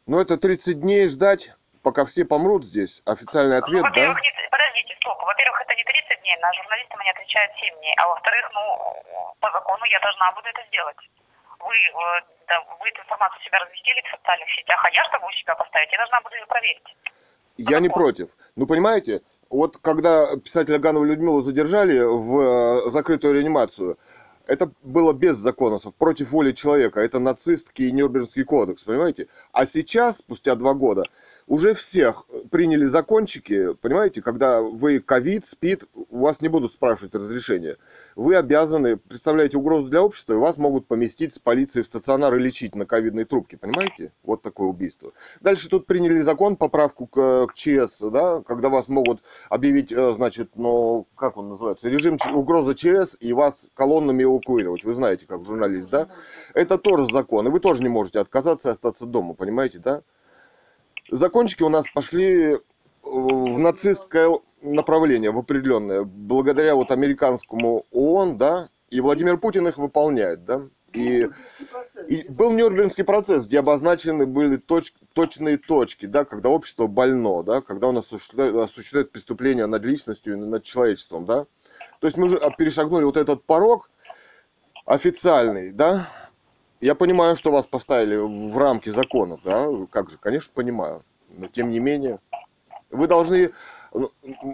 [0.07, 1.53] ну это 30 дней ждать,
[1.83, 3.89] пока все помрут здесь, официальный ну, ответ, да?
[3.89, 7.93] во-первых, не, подождите, стоп, во-первых, это не 30 дней, на журналистам они отвечают 7 дней,
[7.97, 10.97] а во-вторых, ну, по закону я должна буду это сделать.
[11.59, 15.31] Вы, э, да, вы эту информацию себя разместили в социальных сетях, а я, чтобы у
[15.31, 16.89] себя поставить, я должна буду ее проверить.
[17.69, 18.29] Я не против.
[18.55, 23.97] Ну, понимаете, вот когда писателя Ганову Людмилу задержали в э, закрытую реанимацию,
[24.47, 26.99] это было без законосов, против воли человека.
[26.99, 29.27] Это нацистский Нюрнбергский кодекс, понимаете?
[29.51, 31.05] А сейчас, спустя два года,
[31.51, 37.75] уже всех приняли закончики, понимаете, когда вы ковид, спид, у вас не будут спрашивать разрешения.
[38.15, 42.39] Вы обязаны, представляете угрозу для общества, и вас могут поместить с полицией в стационар и
[42.39, 44.13] лечить на ковидной трубке, понимаете?
[44.23, 45.11] Вот такое убийство.
[45.41, 50.51] Дальше тут приняли закон, поправку к, к ЧС, да, когда вас могут объявить, э, значит,
[50.55, 54.85] ну, как он называется, режим угрозы ЧС и вас колоннами эвакуировать.
[54.85, 56.07] Вы знаете, как журналист, да?
[56.53, 60.03] Это тоже закон, и вы тоже не можете отказаться и остаться дома, понимаете, да?
[61.11, 62.59] Закончики у нас пошли э,
[63.03, 70.45] в нацистское направление, в определенное, благодаря вот американскому ООН, да, и Владимир Путин их выполняет,
[70.45, 70.61] да,
[70.93, 71.27] и,
[72.07, 77.59] и был Нюрнбергский процесс, где обозначены были точ- точные точки, да, когда общество больно, да,
[77.59, 81.45] когда он осуществляет, осуществляет преступления над личностью и над человечеством, да.
[81.99, 83.89] То есть мы же перешагнули вот этот порог
[84.85, 86.07] официальный, да.
[86.81, 91.03] Я понимаю, что вас поставили в рамки закона, да, как же, конечно, понимаю.
[91.29, 92.19] Но тем не менее,
[92.89, 93.51] вы должны,
[93.93, 94.11] ну,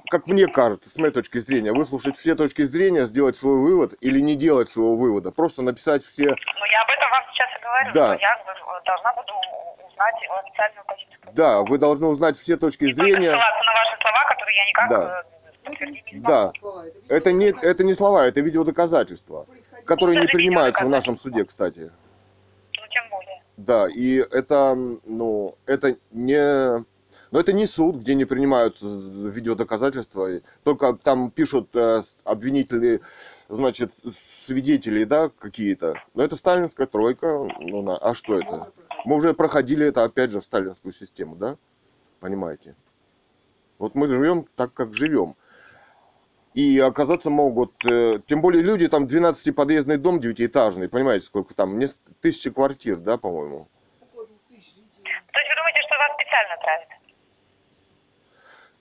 [0.09, 4.19] как мне кажется, с моей точки зрения, выслушать все точки зрения, сделать свой вывод или
[4.19, 5.31] не делать своего вывода.
[5.31, 8.13] Просто написать все Ну, я об этом вам сейчас и говорю, Да.
[8.15, 8.37] что я
[8.85, 9.33] должна буду
[9.87, 11.33] узнать официальную позицию.
[11.33, 13.31] Да, вы должны узнать все точки только зрения.
[13.31, 15.21] ссылаться на ваши слова, которые я никак Да.
[15.21, 15.23] э.
[16.13, 16.51] Да.
[17.09, 19.45] Это не, это не слова, это видеодоказательства,
[19.85, 21.91] которые не принимаются в нашем суде, кстати.
[23.57, 23.63] Ну.
[23.63, 26.85] Да, и это, ну, это не...
[27.29, 30.29] Но это не суд, где не принимаются видеодоказательства.
[30.63, 33.01] Только там пишут э, обвинители,
[33.49, 35.95] значит, свидетели, да, какие-то.
[36.13, 37.45] Но это сталинская тройка.
[37.59, 38.71] Ну, на- а что это?
[39.03, 41.57] Мы уже проходили это, опять же, в сталинскую систему, да?
[42.21, 42.75] Понимаете?
[43.77, 45.35] Вот мы живем так, как живем.
[46.53, 52.12] И оказаться могут, э, тем более люди, там 12-подъездный дом девятиэтажный, понимаете, сколько там, несколько
[52.19, 53.67] тысячи квартир, да, по-моему?
[54.15, 54.21] То
[54.62, 56.88] есть вы думаете, что вас специально травят?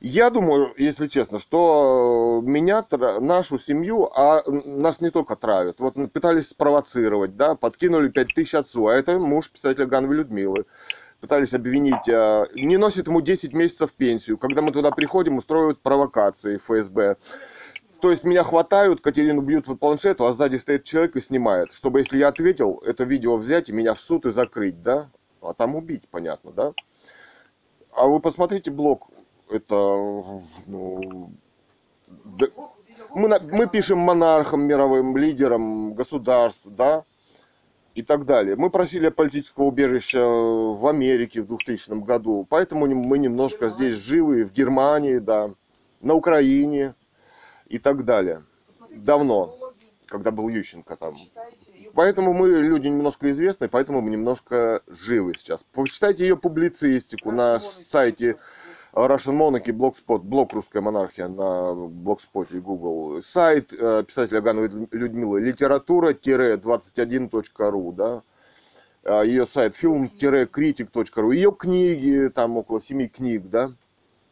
[0.00, 5.80] Я думаю, если честно, что меня, тра- нашу семью, а нас не только травят.
[5.80, 10.66] Вот пытались спровоцировать, да, подкинули 5000 отцу, а это муж писателя Гановой Людмилы.
[11.20, 14.36] Пытались обвинить, а, не носит ему 10 месяцев пенсию.
[14.36, 17.16] Когда мы туда приходим, устраивают провокации ФСБ.
[18.06, 21.72] То есть меня хватают, Катерину бьют по планшету, а сзади стоит человек и снимает.
[21.72, 25.10] Чтобы, если я ответил, это видео взять и меня в суд и закрыть, да?
[25.42, 26.72] А там убить, понятно, да?
[27.96, 29.10] А вы посмотрите блог,
[29.50, 29.64] это,
[30.68, 31.32] ну,
[32.06, 32.46] да-
[33.12, 37.02] мы, мы пишем монархам, мировым лидерам государств, да,
[37.96, 38.54] и так далее.
[38.54, 44.52] Мы просили политического убежища в Америке в 2000 году, поэтому мы немножко здесь живы, в
[44.52, 45.50] Германии, да,
[46.00, 46.94] на Украине
[47.68, 48.42] и так далее,
[48.90, 49.56] давно.
[50.06, 51.16] когда был Ющенко там.
[51.94, 55.64] Поэтому мы люди немножко известны, поэтому мы немножко живы сейчас.
[55.72, 58.36] Почитайте ее публицистику на сайте
[58.92, 63.20] Russian Monarchy, Blogspot, блог «Русская монархия» на блогспоте Google.
[63.20, 68.22] Сайт э, писателя Гановой Людмилы литература-21.ру, да.
[69.04, 71.34] А, Ее сайт film-critic.ru.
[71.34, 73.70] Ее книги, там около семи книг, да.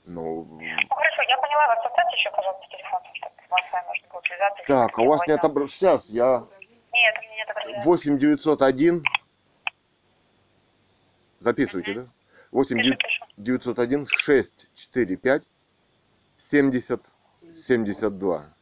[0.07, 1.79] Ну, Ну, хорошо, я поняла вас.
[1.85, 3.01] Оставьте еще, пожалуйста, телефон,
[3.87, 4.62] можно связаться.
[4.67, 5.69] так, а у вас не отобрал...
[5.69, 6.45] Сейчас, я...
[6.93, 7.88] Нет, у меня не отображается.
[7.88, 9.05] 8 901.
[11.38, 12.07] Записывайте, да?
[12.53, 13.25] 8 Пишу, пишу.
[13.37, 15.43] 901 645
[16.37, 17.01] 70
[17.55, 18.38] 72.
[18.38, 18.53] Мгм.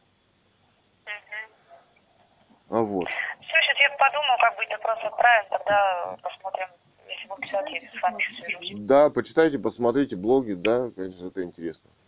[2.69, 3.07] А вот.
[3.07, 6.67] Все, сейчас я подумаю, как быть вопрос отправим, тогда посмотрим,
[7.07, 8.71] если вы писать, я с вами свяжусь.
[8.79, 11.89] Да, почитайте, посмотрите блоги, да, конечно, это интересно.
[11.89, 12.02] Ладно,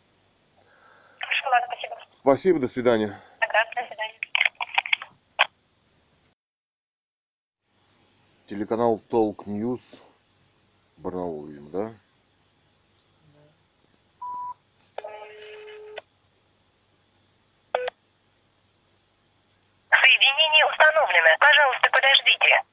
[2.26, 2.60] спасибо.
[2.60, 3.16] До свидания.
[3.40, 4.20] Ага, до свидания.
[8.48, 10.02] Телеканал Толк Ньюс.
[10.98, 11.94] Барнаул, видимо, да?
[19.92, 21.30] Соединение установлено.
[21.40, 22.66] Пожалуйста, подождите.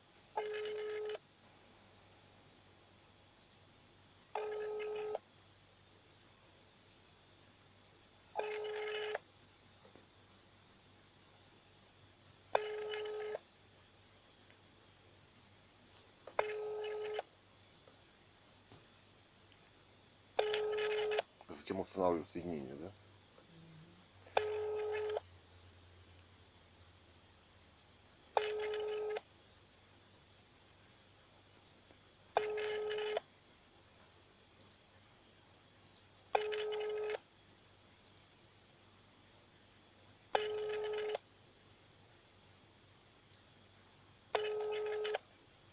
[22.22, 22.92] Затем устанавливаю соединение, да?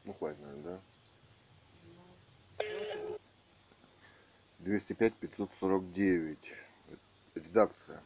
[0.05, 0.88] Ну, хватит, наверное, да?
[4.69, 6.53] 205 549.
[7.35, 7.99] Редакция.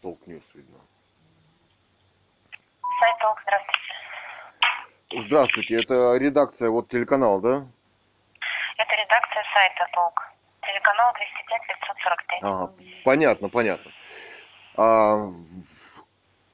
[0.00, 0.78] Толк Ньюс, видно.
[3.00, 5.26] Сайт Толк, здравствуйте.
[5.26, 7.66] Здравствуйте, это редакция, вот телеканал, да?
[8.76, 10.22] Это редакция сайта Толк.
[10.62, 12.38] Телеканал 205 543.
[12.42, 12.72] Ага,
[13.04, 13.90] понятно, понятно.
[14.76, 15.16] А,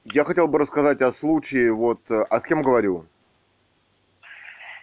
[0.05, 3.05] я хотел бы рассказать о случае, вот, э, а с кем говорю?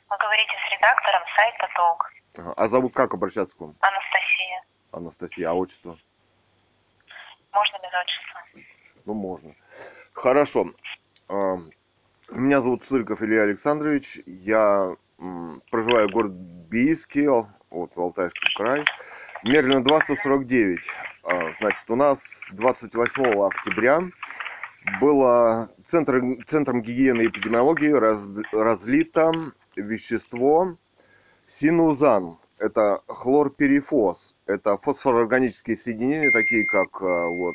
[0.09, 2.18] Вы говорите с редактором сайта Толк.
[2.39, 3.75] Ага, А зовут как обращаться к вам?
[3.81, 4.65] Анастасия.
[4.93, 5.99] Анастасия, а отчество?
[7.53, 8.65] Можно без отчества?
[9.05, 9.55] Ну, можно.
[10.13, 10.71] Хорошо.
[11.29, 11.57] А,
[12.31, 14.21] Меня зовут Цырков Илья Александрович.
[14.27, 14.95] Я
[15.71, 16.37] проживаю в городе
[16.71, 17.29] Бийске,
[17.71, 18.85] вот, в Алтайский край.
[19.43, 20.81] Мерлина 2, 149.
[21.25, 22.21] А, Значит, у нас
[22.53, 24.01] 28 октября
[25.01, 29.33] было центр, Центром гигиены и эпидемиологии раз- разлито
[29.75, 30.77] вещество
[31.49, 32.39] синузан.
[32.61, 34.35] Это хлорперифос.
[34.47, 37.55] Это фосфороорганические соединения, такие как а, вот,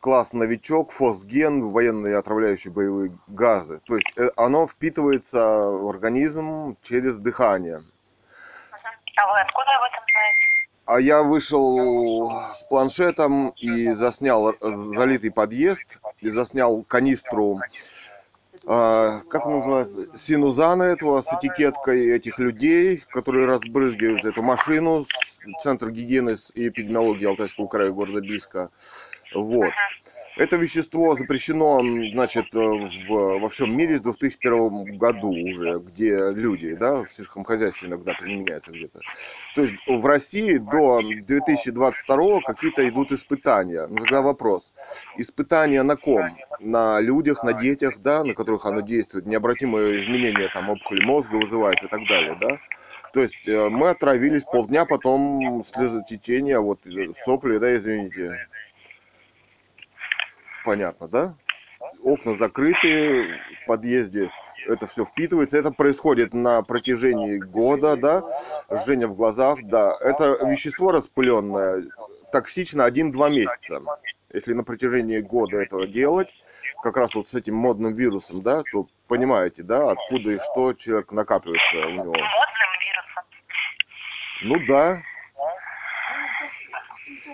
[0.00, 3.80] класс новичок, фосген, военные отравляющие боевые газы.
[3.86, 7.82] То есть э, оно впитывается в организм через дыхание.
[9.16, 10.50] А вы откуда об этом знаете?
[10.86, 17.60] А я вышел с планшетом и заснял залитый подъезд, и заснял канистру,
[18.72, 25.04] а, как называется, синузана этого с этикеткой этих людей, которые разбрызгивают эту машину,
[25.60, 28.70] Центр гигиены и эпидемиологии Алтайского края города Бийска.
[29.34, 29.72] Вот.
[30.40, 36.74] Это вещество запрещено, значит, э, в, во всем мире с 2001 году уже, где люди,
[36.74, 39.00] да, в сельском хозяйстве иногда применяется где-то.
[39.54, 43.86] То есть в России до 2022 какие-то идут испытания.
[43.86, 44.72] Ну тогда вопрос.
[45.18, 46.38] Испытания на ком?
[46.58, 51.82] На людях, на детях, да, на которых оно действует, необратимые изменения там опухоли мозга вызывает
[51.82, 52.58] и так далее, да.
[53.12, 58.38] То есть э, мы отравились полдня, потом слезотечение, вот э, сопли, да, извините.
[60.64, 61.34] Понятно, да?
[62.02, 64.30] Окна закрыты, в подъезде
[64.66, 65.58] это все впитывается.
[65.58, 68.22] Это происходит на протяжении года, да?
[68.70, 69.92] Жжение в глазах, да.
[70.00, 71.82] Это вещество распыленное
[72.32, 73.80] токсично 1-2 месяца.
[74.32, 76.32] Если на протяжении года этого делать,
[76.82, 81.10] как раз вот с этим модным вирусом, да, то понимаете, да, откуда и что человек
[81.10, 82.14] накапливается у него.
[82.14, 83.24] Модным вирусом.
[84.42, 85.02] Ну да,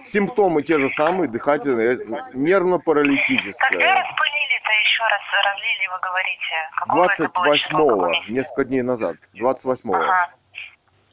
[0.07, 3.69] симптомы те же самые, дыхательные, Когда нервно-паралитическое.
[3.71, 6.57] распылили-то еще раз разлили, вы говорите?
[6.77, 8.33] Какого это было числа, какого 28-го, месяца?
[8.33, 9.95] несколько дней назад, 28-го.
[9.95, 10.31] Ага.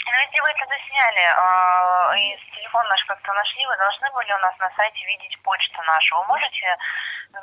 [0.06, 4.38] Ну, если вы это засняли, а, и телефон наш как-то нашли, вы должны были у
[4.40, 6.16] нас на сайте видеть почту нашу.
[6.18, 6.78] Вы можете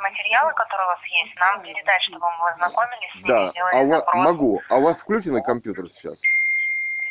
[0.01, 3.87] материалы, которые у вас есть, нам передать, чтобы мы ознакомились с ними, Да, сделали а
[3.89, 4.25] запрос?
[4.25, 4.63] могу.
[4.71, 6.21] А у вас включенный компьютер сейчас?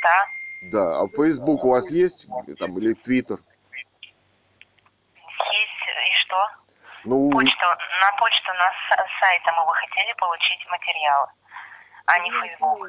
[0.02, 0.28] Да.
[0.62, 1.02] Да.
[1.02, 2.28] А Facebook у вас есть?
[2.58, 3.38] Там, или Twitter?
[6.30, 6.46] Что?
[7.06, 7.65] Ну, Почту,
[8.02, 11.28] на почту на с- сайта мы бы хотели получить материалы,
[12.06, 12.88] а не Facebook.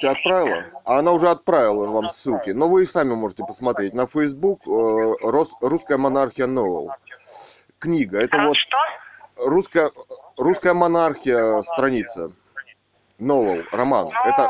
[0.00, 0.64] ты отправила?
[0.86, 2.50] А она уже отправила вам ссылки.
[2.50, 3.92] Но вы и сами можете посмотреть.
[3.92, 4.70] На Facebook э,
[5.28, 6.90] Рос- «Русская монархия Новел».
[7.78, 8.22] Книга.
[8.22, 8.78] Это А вот что?
[9.36, 9.90] русская,
[10.38, 12.30] русская монархия страница.
[13.18, 14.06] Новел, роман.
[14.06, 14.48] Ну, Это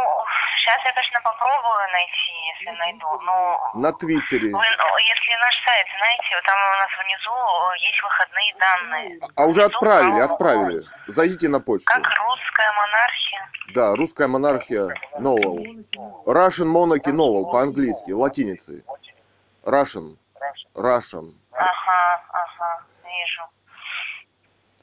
[0.63, 3.21] сейчас я, конечно, попробую найти, если найду.
[3.23, 4.51] Но на Твиттере.
[4.51, 7.35] вы, если наш сайт, знаете, там у нас внизу
[7.83, 9.21] есть выходные данные.
[9.37, 10.83] А уже Внизу отправили, правого отправили.
[11.07, 11.87] Зайдите на почту.
[11.87, 13.51] Как русская монархия.
[13.75, 15.59] Да, русская монархия Новел.
[16.27, 18.85] Russian Monarchy Novel по-английски, латиницей.
[19.65, 20.17] Russian.
[20.75, 21.35] Russian.
[21.53, 23.43] Ага, ага, вижу.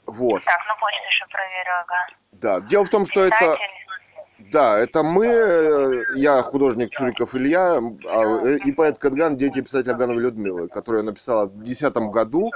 [0.05, 0.43] Вот.
[0.43, 2.07] Так, ну почту еще проверю, ага.
[2.31, 2.59] Да.
[2.61, 3.57] Дело в том, что это...
[4.51, 9.93] Да, это мы, э, я художник Цуриков Илья, а, э, и поэт Кадган, дети писателя
[9.93, 12.51] Гановой Людмилы, которая написала в 2010 году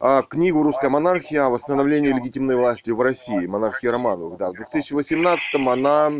[0.00, 1.44] а, книгу «Русская монархия.
[1.44, 3.46] о восстановлении легитимной власти в России.
[3.46, 4.36] Монархии Романовых».
[4.36, 6.12] Да, в 2018 она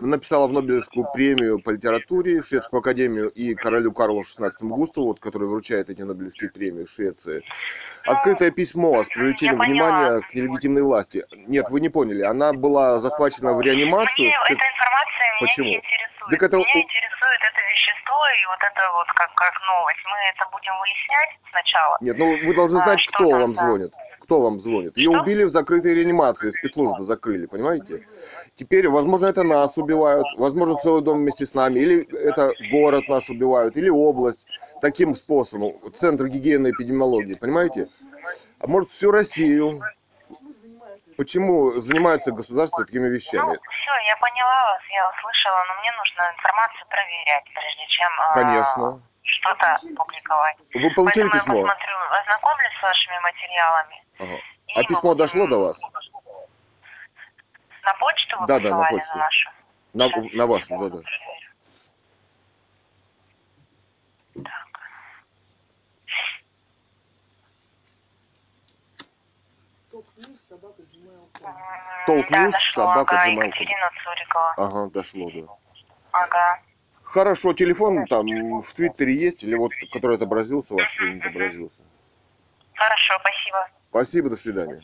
[0.00, 5.48] написала в Нобелевскую премию по литературе, Шведскую академию и королю Карлу XVI Густаву, вот, который
[5.48, 7.42] вручает эти Нобелевские премии в Швеции,
[8.04, 11.24] открытое письмо с привлечением внимания к нелегитимной власти.
[11.46, 14.26] Нет, вы не поняли, она была захвачена в реанимацию.
[14.26, 15.66] Мне эта информация меня Почему?
[15.66, 16.30] не интересует.
[16.30, 20.00] Так это Меня интересует это вещество и вот это вот как, как новость.
[20.04, 21.96] Мы это будем выяснять сначала.
[22.00, 23.60] Нет, ну вы должны А, знать, что кто там, вам да?
[23.66, 23.92] звонит.
[24.28, 24.94] Кто вам звонит?
[24.98, 28.06] Ее убили в закрытой реанимации, спецслужбы закрыли, понимаете?
[28.54, 33.30] Теперь, возможно, это нас убивают, возможно, целый дом вместе с нами, или это город наш
[33.30, 34.46] убивают, или область.
[34.82, 35.80] Таким способом.
[35.94, 37.88] Центр гигиены и эпидемиологии, понимаете?
[38.60, 39.80] А может, всю Россию.
[41.16, 42.30] Почему занимается?
[42.30, 43.40] Государство такими вещами?
[43.40, 48.34] Ну, все, я поняла вас, я услышала, но мне нужно информацию проверять, прежде чем а,
[48.34, 49.02] Конечно.
[49.22, 50.56] что-то публиковать.
[50.74, 51.62] Вы получили Поэтому я письмо?
[51.62, 54.04] посмотрю, ознакомлюсь с вашими материалами.
[54.18, 54.36] Ага.
[54.74, 55.80] А письмо будем- дошло до вас?
[57.82, 59.16] На почту вы Да, да, на почту.
[59.16, 59.50] на нашу?
[59.94, 60.78] На, Сейчас, на вашу,
[72.06, 73.46] Толк да, News, дошло, собака, ага, gmail.com.
[73.46, 74.54] Екатерина Цурикова.
[74.56, 75.52] Ага, дошло, да.
[76.12, 76.60] Ага.
[77.02, 78.26] Хорошо, телефон там
[78.60, 81.82] в Твиттере есть, или вот, который отобразился, ваш фильм отобразился.
[82.74, 83.68] Хорошо, спасибо.
[83.90, 84.82] Спасибо, до свидания.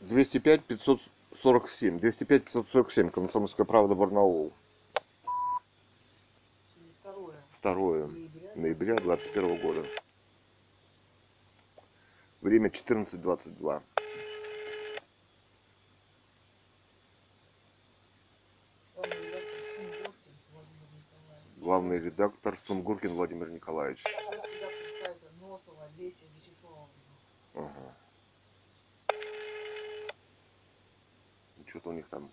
[0.00, 1.98] 205 547.
[2.00, 3.10] 205 547.
[3.10, 4.52] Комсомольская правда Барнаул.
[7.60, 8.06] Второе.
[8.08, 8.50] 2 Ноября.
[8.56, 9.86] ноября 2021 года.
[12.40, 13.82] Время 14.22.
[21.58, 24.02] Главный редактор Сунгоркин Владимир Николаевич.
[24.04, 24.69] Главный редактор Сунгуркин Владимир Николаевич.
[25.70, 26.92] Редактор сайта Носова Леся Вячеславовна.
[27.54, 27.96] Ага.
[31.66, 32.32] Что-то у них там.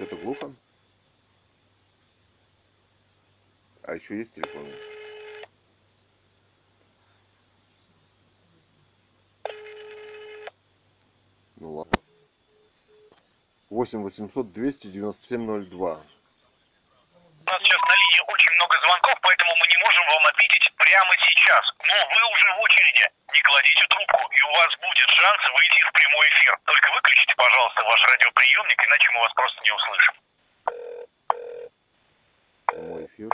[0.00, 0.50] Что-то глухо.
[3.82, 4.66] А еще есть телефон?
[11.56, 12.00] Ну ладно.
[13.68, 15.76] 8 800 297 02.
[15.76, 15.98] У
[17.44, 21.64] нас сейчас на линии очень много звонков, поэтому мы не можем вам ответить прямо сейчас.
[21.86, 23.06] Но вы уже в очереди.
[23.32, 26.58] Не кладите трубку, и у вас будет шанс выйти в прямой эфир.
[26.66, 30.14] Только выключите, пожалуйста, ваш радиоприемник, иначе мы вас просто не услышим.
[32.66, 33.28] Прямой эфир.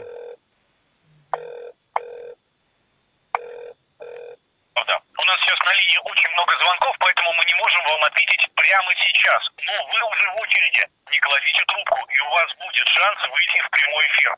[4.87, 5.01] Да.
[5.19, 8.93] У нас сейчас на линии очень много звонков, поэтому мы не можем вам ответить прямо
[8.95, 9.41] сейчас.
[9.67, 10.85] Но вы уже в очереди.
[11.11, 14.37] Не кладите трубку, и у вас будет шанс выйти в прямой эфир.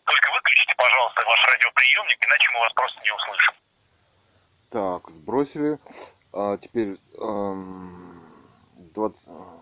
[1.08, 3.54] Пожалуйста, ваш радиоприемник, иначе мы вас просто не услышим.
[4.70, 5.78] Так, сбросили.
[6.32, 8.22] А теперь эм,
[8.76, 9.58] 20, а,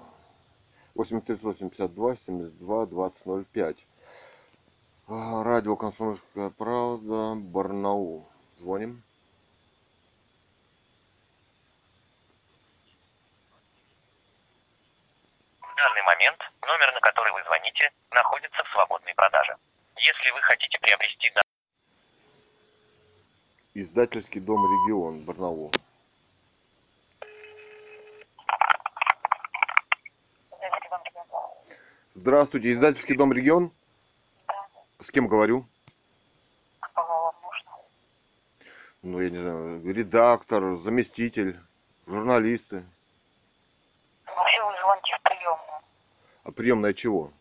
[0.95, 3.87] 838 52 72 20 05.
[5.09, 8.29] А, Радио Комсомольская правда, Барнаул.
[8.59, 9.03] Звоним.
[15.61, 19.57] В данный момент номер, на который вы звоните, находится в свободной продаже.
[20.07, 21.33] Если вы хотите приобрести
[23.75, 25.73] Издательский дом Регион, Барнаул.
[32.13, 33.73] Здравствуйте, издательский дом Регион?
[35.01, 35.67] С кем говорю?
[39.03, 41.59] Ну, я не знаю, редактор, заместитель,
[42.07, 42.85] журналисты.
[44.25, 45.83] Вообще вы звоните в приемную.
[46.45, 47.33] А приемная чего?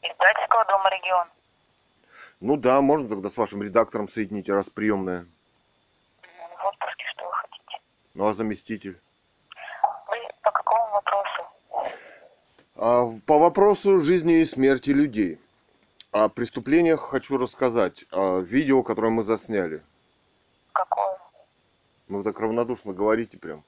[0.00, 1.28] Издательского дома регион.
[2.40, 5.26] Ну да, можно тогда с вашим редактором соединить, раз приемная.
[6.22, 7.82] В отпуске, что вы хотите.
[8.14, 9.00] Ну а заместитель?
[10.08, 11.94] Вы по какому вопросу?
[12.76, 15.40] А, по вопросу жизни и смерти людей.
[16.12, 18.04] О преступлениях хочу рассказать.
[18.12, 19.82] О видео, которое мы засняли.
[20.72, 21.18] Какое?
[22.06, 23.64] Ну, так равнодушно говорите прям.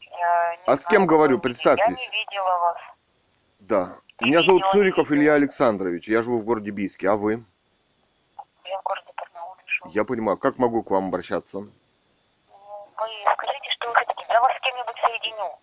[0.00, 1.38] Я не А с знаю, кем какое говорю?
[1.38, 1.86] Представьтесь.
[1.86, 2.76] Я не видела вас.
[3.60, 3.96] Да.
[4.20, 6.08] Меня зовут Цуриков Илья Александрович.
[6.08, 7.10] Я живу в городе Бийске.
[7.10, 7.44] А вы?
[8.64, 9.90] Я в городе Барнауле живу.
[9.92, 10.38] Я понимаю.
[10.38, 11.58] Как могу к вам обращаться?
[11.58, 11.68] Ну,
[12.96, 14.24] Вы скажите, что вы хотите.
[14.30, 15.58] Я вас с кем-нибудь соединю.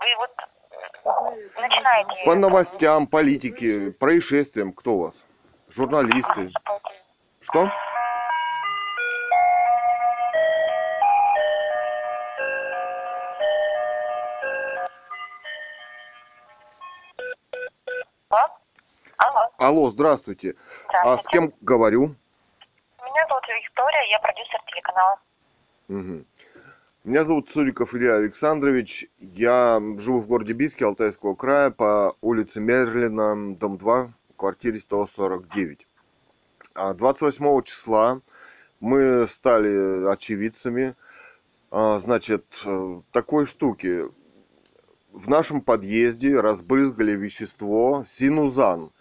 [0.00, 0.30] Вы вот
[1.04, 2.24] э, начинаете...
[2.24, 4.72] По новостям, политике, происшествиям.
[4.72, 5.14] Кто у вас?
[5.68, 6.50] Журналисты.
[7.40, 7.70] Что?
[19.58, 19.80] Алло.
[19.80, 20.54] Алло, здравствуйте.
[20.86, 21.30] А с Здравствуйте.
[21.32, 22.14] кем говорю?
[23.00, 25.20] Меня зовут Виктория, я продюсер телеканала.
[25.88, 26.26] Мгм.
[27.02, 29.06] Меня зовут Цуриков Илья Александрович.
[29.18, 35.88] Я живу в городе Бийске Алтайского края по улице Мерлина, дом 2, квартире 149.
[36.74, 38.20] А 28 числа
[38.78, 40.94] мы стали очевидцами,
[41.72, 44.02] а, значит, э, такой штуки.
[45.12, 48.92] В нашем подъезде разбрызгали вещество синузан.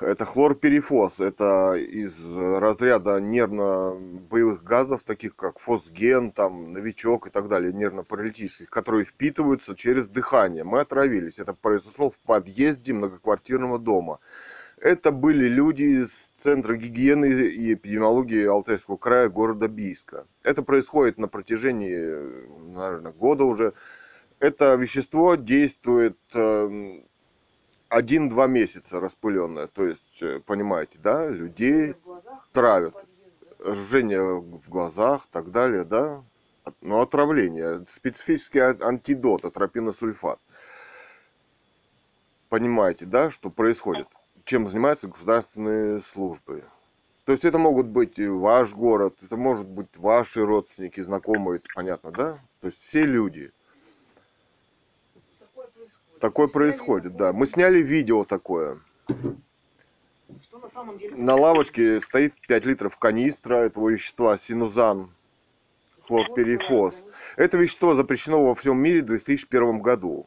[0.00, 1.20] Это хлорперифос.
[1.20, 9.04] Это из разряда нервно-боевых газов, таких как фосген, там, новичок и так далее, нервно-паралитических, которые
[9.04, 10.64] впитываются через дыхание.
[10.64, 11.38] Мы отравились.
[11.38, 14.18] Это произошло в подъезде многоквартирного дома.
[14.78, 16.10] Это были люди из
[16.42, 20.26] Центра гигиены и эпидемиологии Алтайского края города Бийска.
[20.42, 23.74] Это происходит на протяжении, наверное, года уже.
[24.40, 27.06] Это вещество действует эм,
[27.94, 29.68] один-два месяца распыленное.
[29.68, 31.94] То есть, э, понимаете, да, людей
[32.52, 32.94] травят.
[33.66, 36.22] жжение в глазах, так далее, да?
[36.64, 37.84] От- Ну, отравление.
[37.88, 40.38] Специфический антидот, атропиносульфат.
[42.50, 44.06] Понимаете, да, что происходит?
[44.44, 46.64] Чем занимаются государственные службы?
[47.24, 52.10] То есть это могут быть ваш город, это может быть ваши родственники, знакомые, это понятно,
[52.10, 52.38] да?
[52.60, 53.50] То есть все люди.
[56.24, 57.16] Такое происходит.
[57.16, 57.34] Да.
[57.34, 58.78] Мы сняли видео такое.
[59.06, 65.13] Что на самом деле На лавочке стоит 5 литров канистра этого вещества синузан.
[66.06, 67.04] Хлорперифос.
[67.36, 70.26] Это вещество запрещено во всем мире в 2001 году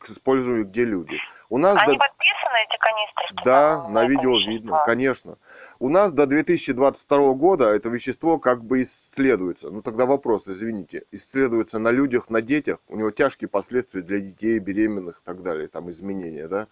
[0.00, 1.16] к использованию где люди.
[1.48, 3.44] У нас Они до- подписаны, эти канистры?
[3.44, 4.52] да, на видео вещество?
[4.52, 5.38] видно, конечно.
[5.78, 9.70] У нас до 2022 года это вещество как бы исследуется.
[9.70, 12.78] Ну тогда вопрос, извините, исследуется на людях, на детях.
[12.88, 16.68] У него тяжкие последствия для детей, беременных и так далее, там изменения, да?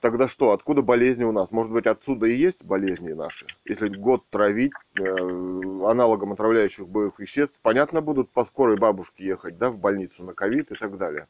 [0.00, 1.50] Тогда что, откуда болезни у нас?
[1.50, 3.46] Может быть, отсюда и есть болезни наши?
[3.64, 9.70] Если год травить э, аналогом отравляющих боевых веществ, понятно, будут по скорой бабушке ехать, да,
[9.70, 11.26] в больницу на ковид и так далее.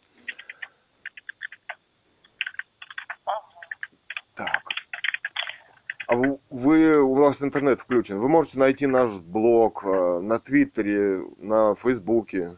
[4.37, 4.63] Ага.
[6.07, 8.19] А вы, вы- у вас интернет включен.
[8.19, 12.57] Вы можете найти наш блог э, на Твиттере, на Фейсбуке.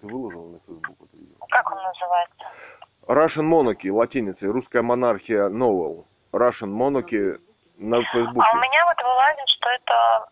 [0.00, 1.34] Ты выложил на Фейсбук это видео?
[1.48, 2.79] Как он называется?
[3.10, 6.06] Russian Monarchy, латиницей, русская монархия Novel.
[6.32, 7.40] Russian Monarchy
[7.76, 8.46] на Фейсбуке.
[8.48, 10.28] А у меня вот вылазит, что это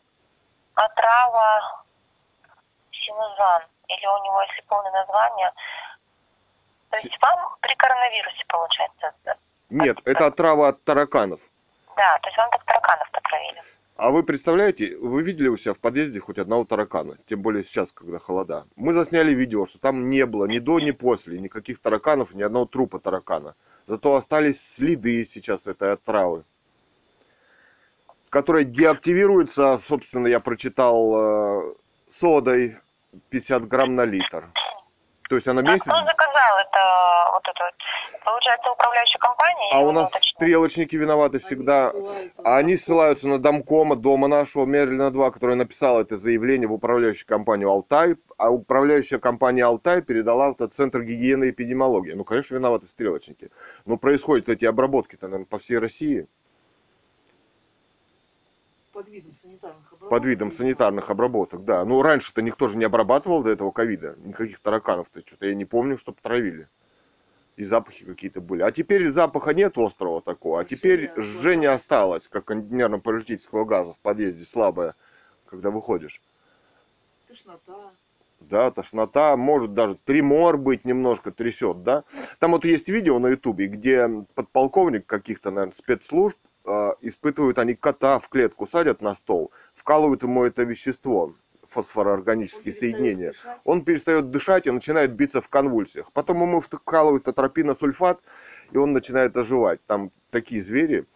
[0.75, 1.85] отрава
[2.93, 3.63] синузан.
[3.89, 5.53] Или у него, если полное название.
[6.91, 9.35] То есть вам при коронавирусе, получается, да,
[9.71, 11.41] Нет, это отрава от тараканов.
[11.97, 13.63] то есть вам так тараканов потравили.
[13.99, 17.17] А вы представляете, вы видели у себя в подъезде хоть одного таракана?
[17.29, 18.65] Тем более сейчас, когда холода.
[18.77, 22.67] Мы засняли видео, что там не было ни до, ни после никаких тараканов, ни одного
[22.67, 23.57] трупа таракана.
[23.87, 26.45] Зато остались следы сейчас этой отравы,
[28.31, 31.75] которая деактивируется, собственно, я прочитал, э,
[32.07, 32.77] содой
[33.31, 34.49] 50 грамм на литр.
[35.29, 35.83] То есть она А месяц...
[35.83, 37.75] кто заказал это, вот это, вот?
[38.25, 39.71] Получается, управляющая компания?
[39.73, 40.37] А у нас уточните?
[40.37, 41.91] стрелочники виноваты всегда.
[41.91, 46.69] ссылаются А на они ссылаются на домкома дома нашего Мерлина 2, который написал это заявление
[46.69, 52.13] в управляющую компанию «Алтай», а управляющая компания «Алтай» передала в этот Центр гигиены и эпидемиологии.
[52.13, 53.51] Ну, конечно, виноваты стрелочники.
[53.85, 56.27] Но происходят эти обработки-то, наверное, по всей России
[58.99, 60.11] под видом санитарных обработок.
[60.11, 61.85] под видом санитарных обработок, да.
[61.85, 64.17] Ну, раньше-то никто же не обрабатывал до этого ковида.
[64.19, 66.69] Никаких тараканов-то что-то я не помню, чтобы травили.
[67.59, 68.63] И запахи какие-то были.
[68.63, 70.61] А теперь запаха нет острого такого.
[70.61, 74.95] А теперь Жжение жжение осталось, как кондитерно-паралитического газа в подъезде, слабое,
[75.45, 76.23] когда выходишь.
[77.27, 77.91] Тошнота.
[78.39, 82.05] Да, тошнота, может даже тремор быть немножко трясет, да.
[82.39, 88.21] Там вот есть видео на ютубе, где подполковник каких-то, наверное, спецслужб э, испытывают, они кота
[88.21, 91.35] в клетку садят на стол, вкалывают ему это вещество,
[91.69, 93.29] фосфороорганические Он соединения.
[93.29, 93.61] дышать.
[93.65, 96.13] Он перестает дышать и начинает биться в конвульсиях.
[96.13, 98.21] Потом ему вкалывают атропиносульфат,
[98.73, 99.85] и он начинает оживать.
[99.87, 101.07] Там такие звери.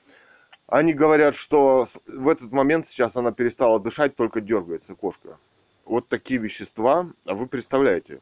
[0.66, 5.38] Они говорят, что в этот момент сейчас она перестала дышать, только дергается кошка.
[5.84, 8.20] Вот такие вещества, а вы представляете,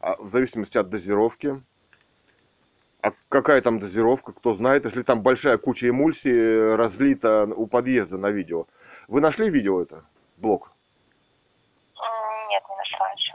[0.00, 1.62] а в зависимости от дозировки,
[3.02, 8.18] а какая там дозировка, кто знает, если там большая куча эмульсии э, разлита у подъезда
[8.18, 8.66] на видео.
[9.08, 10.04] Вы нашли видео это?
[10.36, 10.70] Блок?
[11.96, 13.34] М, Нет, не нашла еще.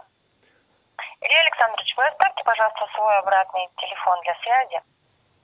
[1.22, 4.82] Илья Александрович, вы оставьте, пожалуйста, свой обратный телефон для связи.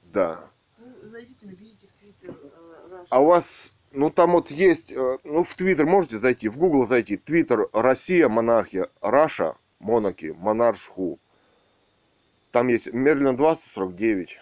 [0.04, 0.40] Да.
[0.78, 3.06] Ну, зайдите, наберите в Твиттер э.
[3.10, 6.86] А у вас, ну там вот есть, э, ну в Твиттер можете зайти, в Google
[6.86, 11.20] зайти, Твиттер Россия, монархия, Раша, монаки, монаршху.
[12.52, 14.40] Там есть Мерлин 249.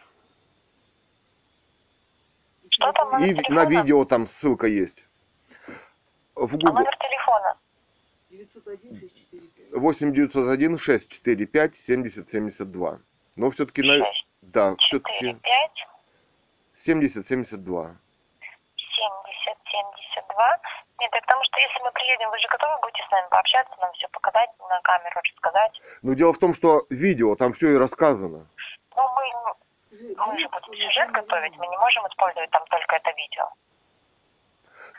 [2.70, 3.70] Что там И номер на телефона?
[3.70, 5.04] видео там ссылка есть.
[6.34, 7.58] В А Google номер телефона?
[8.32, 9.59] 901 645.
[9.74, 13.00] 8901 645 7072.
[13.36, 14.06] Но все-таки на...
[14.42, 15.88] Да, все-таки пять,
[16.76, 17.96] 7072.
[18.76, 20.60] семьдесят, семьдесят два.
[21.00, 23.92] Нет, это потому что если мы приедем, вы же готовы будете с нами пообщаться, нам
[23.94, 25.82] все показать на камеру, рассказать?
[26.02, 28.48] Но дело в том, что видео, там все и рассказано.
[28.96, 29.56] Ну, мы,
[29.92, 33.44] мы же ну, будем сюжет готовить, мы не можем использовать там только это видео.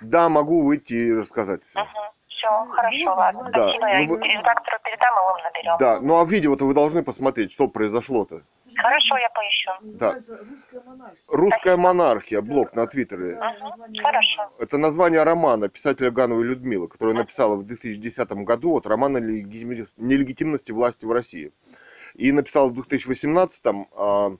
[0.01, 1.81] Да, могу выйти и рассказать все.
[1.81, 2.15] Угу.
[2.41, 3.43] Все, Ну, хорошо, ладно.
[3.53, 5.77] да, Спасибо, я ну вы- редактору передам, и вам наберем.
[5.79, 8.43] Да, ну а видео-то вы должны посмотреть, что произошло-то.
[8.77, 9.71] Хорошо, я поищу.
[9.83, 11.19] Называется «Русская монархия».
[11.29, 13.35] Русская монархия, блог на Твиттере.
[13.35, 14.51] Да, название хорошо.
[14.59, 20.73] Это название романа писателя Гановой Людмилы, которую написала в 2010 году от романа «Нелегитимность- «Нелегитимности
[20.73, 21.53] власти в России».
[22.15, 24.31] И написала в 2018 а,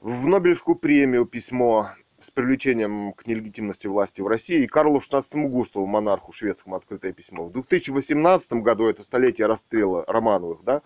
[0.00, 1.88] в Нобелевскую премию письмо
[2.24, 7.46] с привлечением к нелегитимности власти в России и Карлу XVI Густаву, монарху шведскому, открытое письмо.
[7.46, 10.82] В 2018 году, это столетие расстрела Романовых, да,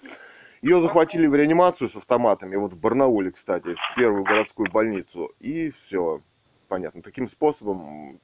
[0.63, 5.71] ее захватили в реанимацию с автоматами, вот в Барнауле, кстати, в первую городскую больницу, и
[5.71, 6.21] все,
[6.67, 8.21] понятно, таким способом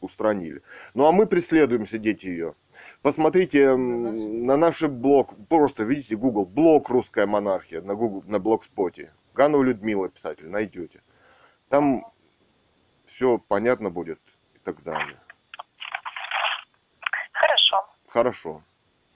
[0.00, 0.62] устранили.
[0.94, 2.54] Ну а мы преследуемся, дети ее.
[3.02, 9.12] Посмотрите на наш блог, просто видите Google, блог «Русская монархия» на, Google, на блогспоте.
[9.34, 11.02] Ганова Людмила, писатель, найдете.
[11.68, 12.04] Там
[13.10, 14.20] все понятно будет
[14.54, 15.18] и так далее.
[17.32, 17.88] Хорошо.
[18.08, 18.62] Хорошо.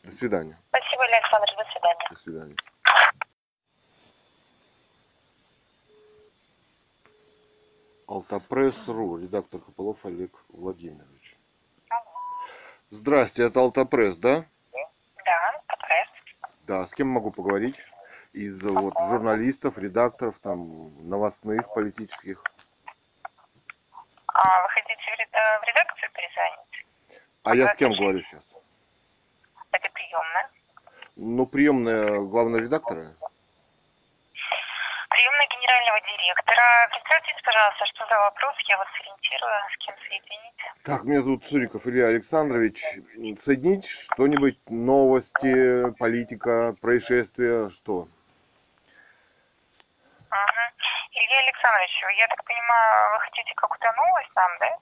[0.02, 0.58] До свидания.
[0.68, 2.06] Спасибо, Илья Александрович, до свидания.
[2.10, 2.56] До свидания.
[8.06, 11.36] Алтапресс.ру, редактор Копылов Олег Владимирович.
[12.90, 14.44] Здрасте, это Алтапресс, да?
[14.72, 16.08] Да, пресс.
[16.66, 17.80] Да, с кем могу поговорить?
[18.34, 22.42] Из вот журналистов, редакторов, там, новостных, политических.
[24.34, 26.86] А вы хотите в э, в редакцию перезвонить?
[27.44, 28.44] А я с кем говорю сейчас?
[29.70, 30.50] Это приемная.
[31.14, 33.14] Ну, приемная главного редактора.
[35.08, 36.88] Приемная генерального директора.
[36.90, 40.54] Представьтесь, пожалуйста, что за вопрос, я вас ориентирую, с кем соединить.
[40.82, 42.82] Так, меня зовут Цуриков Илья Александрович.
[43.40, 48.08] Соединить что-нибудь, новости, политика, происшествия, что?
[50.30, 50.73] Мгм.
[51.14, 54.78] Илья Александрович, я так понимаю, вы хотите какую-то новость нам, да,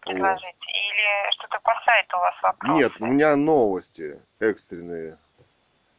[0.00, 0.56] предложить?
[0.66, 2.72] Или что-то по сайту у вас вопрос?
[2.72, 5.18] Нет, у меня новости экстренные,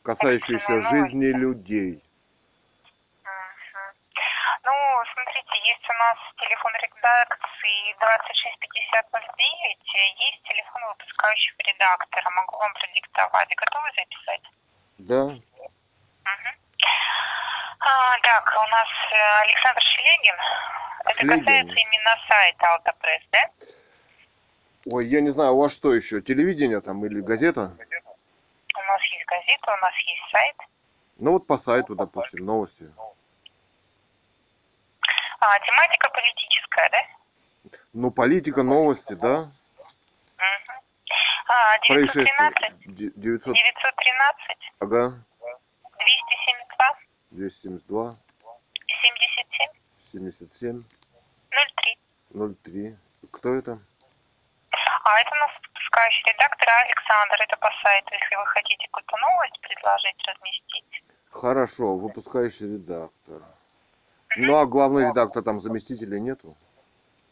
[0.03, 1.11] касающиеся Экстренные новости.
[1.13, 2.03] жизни людей.
[3.23, 3.93] Мгм.
[4.63, 4.73] Ну,
[5.13, 12.27] смотрите, есть у нас телефон редакции 265009, есть телефон выпускающего редактора.
[12.31, 13.55] Могу вам продиктовать.
[13.55, 14.41] Готовы записать?
[14.97, 15.23] Да?
[15.25, 15.43] Мгм.
[17.87, 20.35] А, так, у нас э, Александр Шелегин.
[21.05, 21.39] Это Шелегин.
[21.45, 23.49] касается именно сайта Автопресс, да?
[24.91, 27.61] Ой, я не знаю, у вас что еще, телевидение там или газета?
[27.61, 30.55] У нас есть газета, у нас есть сайт.
[31.17, 32.91] Ну вот по сайту, допустим, новости.
[35.39, 37.77] А, тематика политическая, да?
[37.93, 39.41] Ну, политика, новости, да?
[39.41, 40.81] Мгм.
[41.47, 42.73] А, 913, Происшествия.
[42.87, 45.23] Де- 900, 913, ага,
[45.99, 46.97] 272,
[47.35, 48.15] 272,
[48.87, 49.67] 77,
[49.99, 50.83] 77,
[52.31, 52.55] 03.
[52.63, 52.95] 03.
[53.31, 53.79] Кто это?
[54.71, 57.35] А это у нас выпускающий редактор Александр.
[57.41, 61.03] Это по сайту, если вы хотите какую-то новость предложить, разместить.
[61.29, 63.41] Хорошо, выпускающий редактор.
[64.37, 66.55] Ну, а главный редактор там заместителей нету?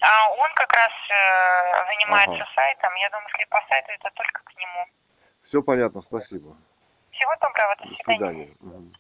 [0.01, 2.51] А он как раз э, занимается Ага.
[2.55, 2.93] сайтом.
[2.95, 4.85] Я думаю, если по сайту, это только к нему.
[5.41, 6.55] Все понятно, спасибо.
[7.11, 8.53] Всего доброго, до До свидания.
[8.59, 8.91] свидания.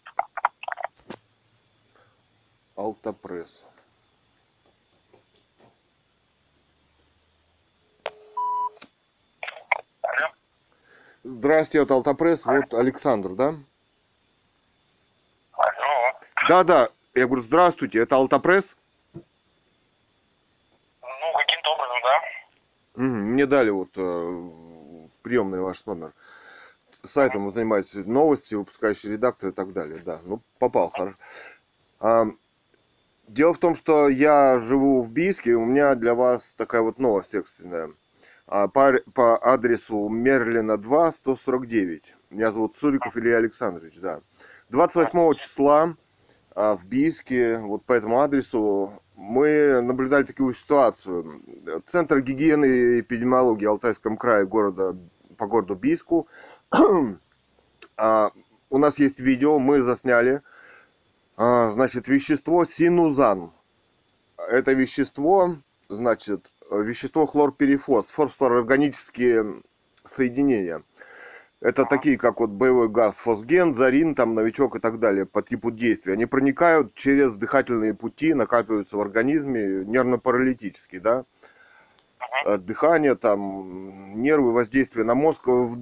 [2.75, 2.75] Мгм.
[2.75, 3.65] Алтапресс.
[10.01, 10.27] Алло.
[11.23, 12.45] Здрасте, это Алтапресс.
[12.45, 13.55] Вот Александр, да?
[15.53, 16.19] Алло.
[16.49, 16.89] Да, да.
[17.13, 18.75] Я говорю, здравствуйте, это Алтапресс?
[19.13, 19.21] Ну,
[21.37, 22.19] каким-то образом, да.
[22.95, 24.49] Мгм, Мне дали вот э,
[25.21, 26.13] приемный ваш номер.
[27.03, 29.99] Сайтом вы занимаетесь новости, выпускающий редактор и так далее.
[30.05, 31.17] Да, ну попал, хорошо.
[31.99, 32.25] А,
[33.27, 37.33] дело в том, что я живу в Бийске, у меня для вас такая вот новость
[37.35, 37.91] экстренная.
[38.47, 42.15] А, по, по адресу Мерлина 2, 149.
[42.29, 44.21] Меня зовут Цуриков Илья Александрович, да.
[44.69, 45.95] 28 числа
[46.55, 51.41] а, в Бийске, вот по этому адресу, мы наблюдали такую ситуацию.
[51.85, 54.97] Центр гигиены и эпидемиологии Алтайском крае города,
[55.37, 56.27] по городу Бийску.
[57.95, 58.31] А,
[58.71, 60.41] у нас есть видео, мы засняли.
[61.35, 63.51] А, значит, вещество синузан.
[64.37, 65.55] Это вещество,
[65.89, 69.63] значит, вещество хлорперифос, фосфороорганические
[70.05, 70.83] соединения.
[71.59, 75.71] Это такие, как вот боевой газ фосген, зарин, там, новичок и так далее по типу
[75.71, 76.13] действия.
[76.13, 81.25] Они проникают через дыхательные пути, накапливаются в организме, нервно-паралитические, да.
[82.45, 85.47] Э, Дыхание, там, нервы, воздействие на мозг.
[85.47, 85.75] В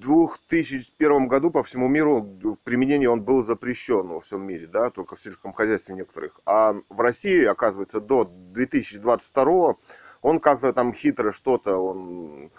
[0.00, 5.16] 2001 году по всему миру в применении он был запрещен во всем мире, да, только
[5.16, 6.40] в сельском хозяйстве некоторых.
[6.44, 9.76] А в России, оказывается, до 2022
[10.20, 12.50] он как-то там хитро что-то, он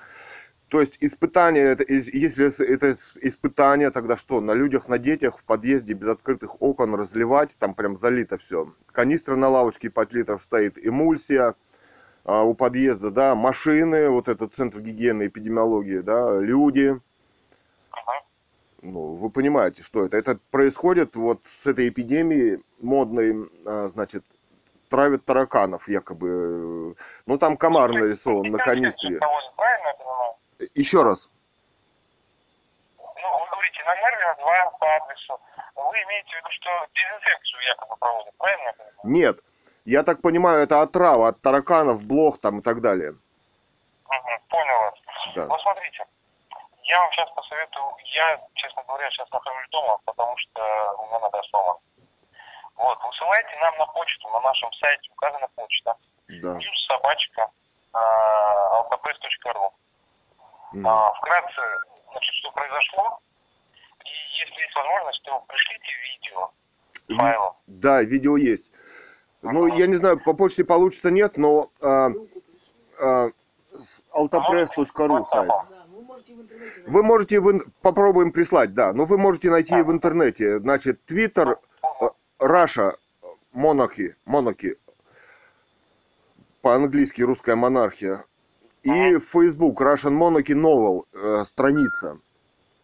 [0.68, 4.42] то есть испытание, это, если это испытание, тогда что?
[4.42, 8.74] На людях, на детях в подъезде без открытых окон разливать, там прям залито все.
[8.92, 11.54] Канистра на лавочке 5 литров стоит, эмульсия
[12.26, 17.00] а, у подъезда, да, машины, вот этот центр гигиены эпидемиологии, да, люди.
[18.82, 20.18] Ну, вы понимаете, что это?
[20.18, 24.24] Это происходит вот с этой эпидемией модной, а, значит,
[24.90, 26.96] травят тараканов якобы.
[27.26, 29.20] Ну, там комар нарисован на канистре.
[30.74, 31.30] Еще раз.
[32.98, 35.40] Ну, вы говорите, на Мервина 2 по адресу.
[35.76, 38.74] Вы имеете в виду, что дезинфекцию якобы проводят, правильно?
[39.04, 39.40] Нет.
[39.86, 43.14] Я так понимаю, это отрава от тараканов, блох там и так далее.
[44.50, 44.94] Понял вас.
[45.36, 45.46] Да.
[45.46, 46.06] Ну, смотрите,
[46.84, 50.62] я вам сейчас посоветую, я, честно говоря, сейчас нахожусь дома, потому что
[51.00, 51.80] у меня нога сломана.
[52.76, 55.96] Вот, высылайте нам на почту, на нашем сайте указана почта.
[56.28, 56.56] Да.
[56.56, 57.50] Плюс собачка
[57.94, 59.70] а, alkapres.ru.
[60.74, 60.88] М.
[60.88, 61.62] А, вкратце,
[62.12, 63.20] значит, что произошло.
[64.04, 66.52] И если есть возможность, то пришлите видео
[67.08, 67.56] Ви- файлом.
[67.68, 68.72] Да, видео есть.
[69.54, 72.10] Ну, я не знаю, по почте получится, нет, но а,
[73.72, 75.50] с- altapress.ru сайт.
[76.88, 81.58] Вы можете в попробуем прислать, да, но вы можете найти в интернете, значит, Twitter,
[82.02, 82.06] э,
[82.40, 82.94] Russia,
[83.54, 84.78] Monarchy, Monarchy,
[86.62, 88.24] по-английски русская монархия,
[88.84, 92.20] и Facebook Russian Monarchy Novel, э, страница,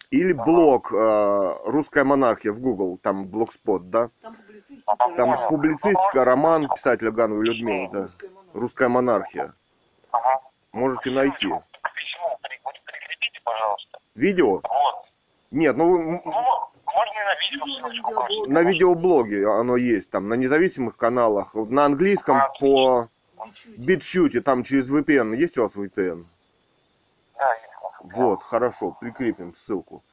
[0.09, 4.35] или блог э, русская монархия в Google, там блогспот, да, Там.
[5.15, 7.99] Там публицистика, роман писателя Гановой Людмилы, да.
[8.03, 8.53] Русская монархия.
[8.53, 9.53] Русская монархия.
[10.11, 10.41] Ага.
[10.71, 11.47] Можете найти.
[13.43, 13.99] Пожалуйста.
[14.15, 14.61] Видео?
[14.63, 15.05] Вот.
[15.51, 17.19] Нет, ну Ну, можно
[18.29, 23.09] и на видеоблоге оно есть, там на независимых каналах, на английском по
[23.45, 23.81] Бичуйте.
[23.81, 25.35] битшюте, там через VPN.
[25.35, 26.25] Есть у вас VPN?
[27.37, 28.15] Да, есть.
[28.15, 30.03] Вот, хорошо, прикрепим ссылку.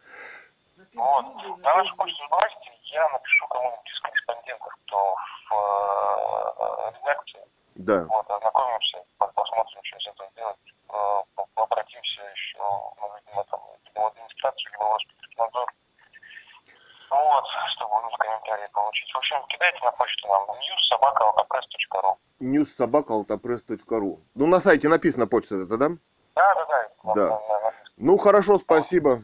[0.94, 1.22] Вот.
[1.24, 1.96] На На вашу Фейсбуке.
[1.96, 5.14] почту сбросьте, я напишу кому-нибудь из корреспондентов, кто
[5.50, 7.40] в э, редакции.
[7.76, 8.04] Да.
[8.04, 10.58] Вот, ознакомимся, по- посмотрим, что с этим делать.
[10.92, 11.22] Э,
[11.54, 13.60] Обратимся еще, ну, видимо, там,
[13.94, 15.72] в администрацию, либо в Роспотребнадзор.
[17.10, 19.12] Вот, чтобы у них комментарии получить.
[19.12, 25.88] В общем, кидайте на почту нам newssobaka.press.ru newssobaka.altapress.ru Ну, на сайте написано почта это, да?
[26.34, 27.14] Да, да, да.
[27.14, 27.28] Да.
[27.30, 27.40] На-
[27.96, 29.16] Ну, хорошо, спасибо.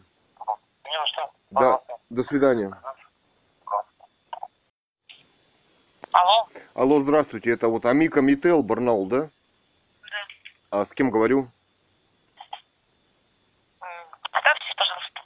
[0.85, 1.31] Не за что.
[1.51, 1.97] Да, Пожалуйста.
[2.11, 2.71] до свидания.
[6.15, 9.23] Алло, Алло, здравствуйте, это вот Амика Мител, Барнаул, да?
[9.23, 9.29] Да.
[10.71, 11.51] А с кем говорю?
[14.31, 15.21] представьтесь, пожалуйста.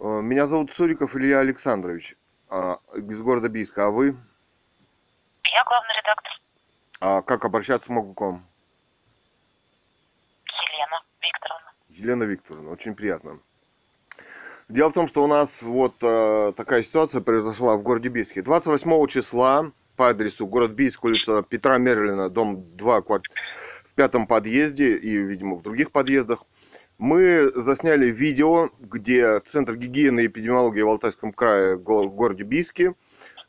[0.00, 2.16] Э, Меня зовут Суриков Илья Александрович,
[2.48, 3.84] а, из города Бийска.
[3.88, 4.16] А вы?
[5.44, 6.32] Я главный редактор
[7.00, 8.46] А как обращаться могу к вам?
[10.46, 11.72] Елена Викторовна.
[11.90, 13.40] Елена Викторовна, очень приятно.
[14.70, 18.40] Дело в том, что у нас вот э, такая ситуация произошла в городе Бийске.
[18.40, 23.22] 28 числа по адресу город Бийск, улица Петра Мерлина, дом 2, квар-
[23.84, 26.44] в пятом подъезде и, видимо, в других подъездах.
[26.98, 32.94] Мы засняли видео, где Центр гигиены и эпидемиологии в Алтайском крае, городе Бийске,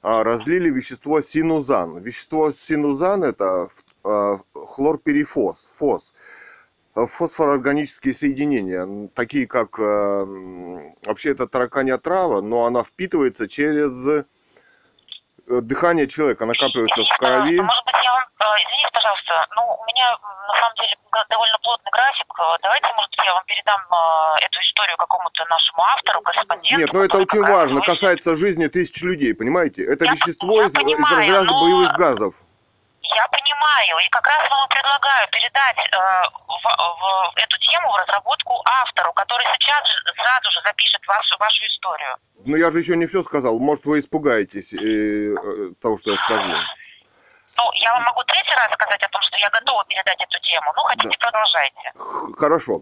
[0.02, 2.02] а, разлили вещество синузан.
[2.02, 3.70] Вещество синузан– это
[4.04, 6.14] э, хлорперифос, фос
[6.96, 14.26] фосфороорганические соединения, такие как, э, м, вообще это тараканья трава, но она впитывается через
[15.48, 17.58] дыхание человека, накапливается в крови.
[17.58, 18.24] пожалуйста, может быть, я вам...
[18.24, 20.08] э, Извините, пожалуйста, ну, у меня,
[20.48, 20.96] на самом деле,
[21.30, 22.26] довольно плотный график.
[22.40, 26.78] Э, Давайте, может быть, я вам передам э, эту историю какому-то нашему автору, корреспонденту.
[26.80, 29.84] Нет, но это который очень важно, касается жизни тысяч людей, понимаете?
[29.86, 32.36] Это Я- вещество я из, из понимаю, разряда но- боевых газов.
[33.16, 35.98] Я понимаю, и как раз вам предлагаю передать э,
[36.48, 41.66] в, в эту тему в разработку автору, который сейчас же сразу же запишет вашу, вашу
[41.66, 42.18] историю.
[42.46, 46.18] Но я же еще не все сказал, может вы испугаетесь э, э, того, что я
[46.18, 46.48] скажу.
[47.56, 50.74] Ну, я вам могу третий раз сказать о том, что я готова передать эту тему.
[50.76, 51.92] Ну, хотите, продолжайте.
[51.96, 52.82] Х- Хорошо.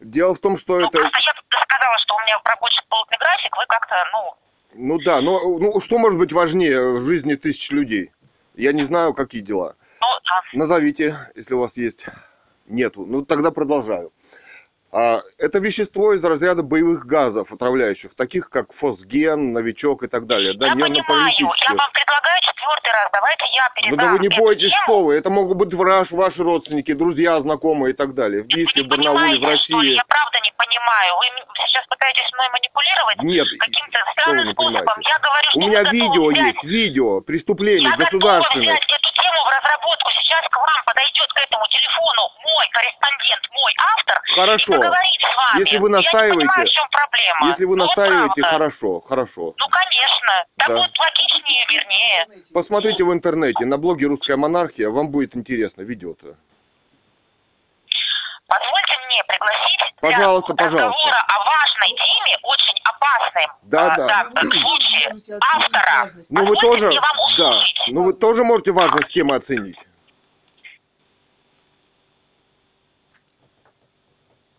[0.00, 0.98] Дело в том, что Ну, это...
[0.98, 4.34] просто я сказала, что у меня рабочий плотный график, вы как-то, ну,
[4.74, 8.12] Ну да, но ну, что может быть важнее в жизни тысяч людей?
[8.60, 9.74] Я не знаю, какие дела.
[10.02, 10.58] ну.
[10.58, 12.04] Назовите, если у вас есть.
[12.66, 13.06] Нету.
[13.06, 14.12] Ну тогда продолжаю.
[14.92, 20.54] А, это вещество из разряда боевых газов, отравляющих, таких как фосген, новичок и так далее.
[20.54, 24.28] Да, я понимаю, я вам предлагаю четвертый раз, давайте я Ну передам да вы не
[24.28, 24.82] бойтесь, тему.
[24.84, 25.14] что вы.
[25.14, 28.42] Это могут быть ваш, ваши родственники, друзья, знакомые и так далее.
[28.42, 29.76] В Бийске, в Барнауле, в понимаете, что?
[29.76, 29.94] России.
[29.94, 31.12] Я правда не понимаю.
[31.20, 35.00] Вы сейчас пытаетесь мной манипулировать Нет, каким-то странным способом.
[35.06, 38.66] Я говорю, У меня видео взять- есть, видео преступлений Я готова государственных.
[38.66, 40.10] взять эту тему в разработку.
[40.18, 44.16] Сейчас к вам подойдет к этому телефону мой корреспондент, мой автор.
[44.34, 44.72] Хорошо.
[44.72, 45.58] И поговорит с вами.
[45.60, 47.46] Если вы Я не настаиваете- понимаю, в чем проблема.
[47.50, 48.50] Если вы Ну, настаиваете, правда.
[48.58, 49.42] хорошо, хорошо.
[49.56, 50.32] Ну, конечно.
[50.58, 50.74] Так Да.
[50.76, 52.44] будет логичнее, вернее.
[52.54, 56.36] Посмотрите в интернете, на блоге «Русская монархия», вам будет интересно, видео-то.
[58.50, 60.88] Позвольте мне пригласить Пожалуйста, для пожалуйста.
[60.88, 63.46] разговора о важной теме, очень опасной.
[63.62, 64.30] Да, а, да.
[64.34, 66.10] в случае автора.
[66.30, 69.78] Ну вы тоже, мне вам да, ну вы тоже можете важность темы оценить.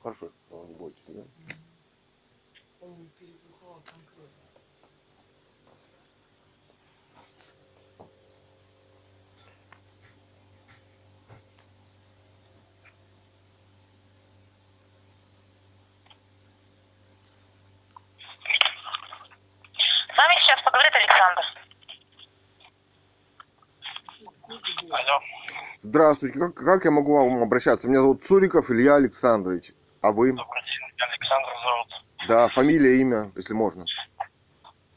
[0.02, 1.22] Хорошо, я сказал, не бойтесь, да?
[2.80, 4.42] Он перебухал конкретно.
[19.74, 21.44] С вами сейчас поговорит Александр.
[24.92, 25.20] Алло.
[25.80, 27.88] Здравствуйте, как, как я могу вам обращаться?
[27.88, 29.74] Меня зовут Цуриков Илья Александрович.
[30.02, 30.34] А вы?
[30.34, 30.80] Добрый день.
[30.94, 32.28] Меня Александр зовут.
[32.28, 33.86] Да, фамилия, имя, если можно.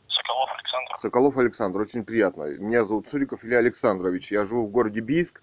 [0.08, 0.96] Соколов Александр.
[1.00, 2.44] Соколов Александр, очень приятно.
[2.58, 4.30] Меня зовут Цуриков Илья Александрович.
[4.30, 5.40] Я живу в городе Бийск,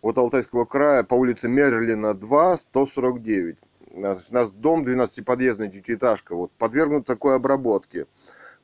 [0.00, 3.58] от Алтайского края, по улице Мерлина 2, 149.
[3.92, 8.06] Значит, наш дом 12-подъездная девятиэтажка, вот, подвергнут такой обработке.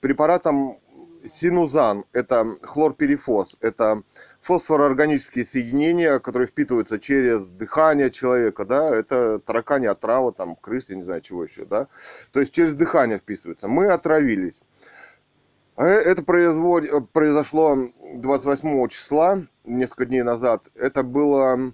[0.00, 0.78] Препаратом
[1.24, 4.02] синузан, это хлорперифос, это
[4.40, 11.02] фосфороорганические соединения, которые впитываются через дыхание человека, да, это таракани отрава, там, крыс, я не
[11.02, 11.88] знаю, чего еще, да,
[12.32, 13.66] то есть через дыхание вписываются.
[13.68, 14.62] Мы отравились.
[15.76, 17.76] Э- Это производ- произошло
[18.14, 20.68] 28 числа, несколько дней назад.
[20.74, 21.72] Это было,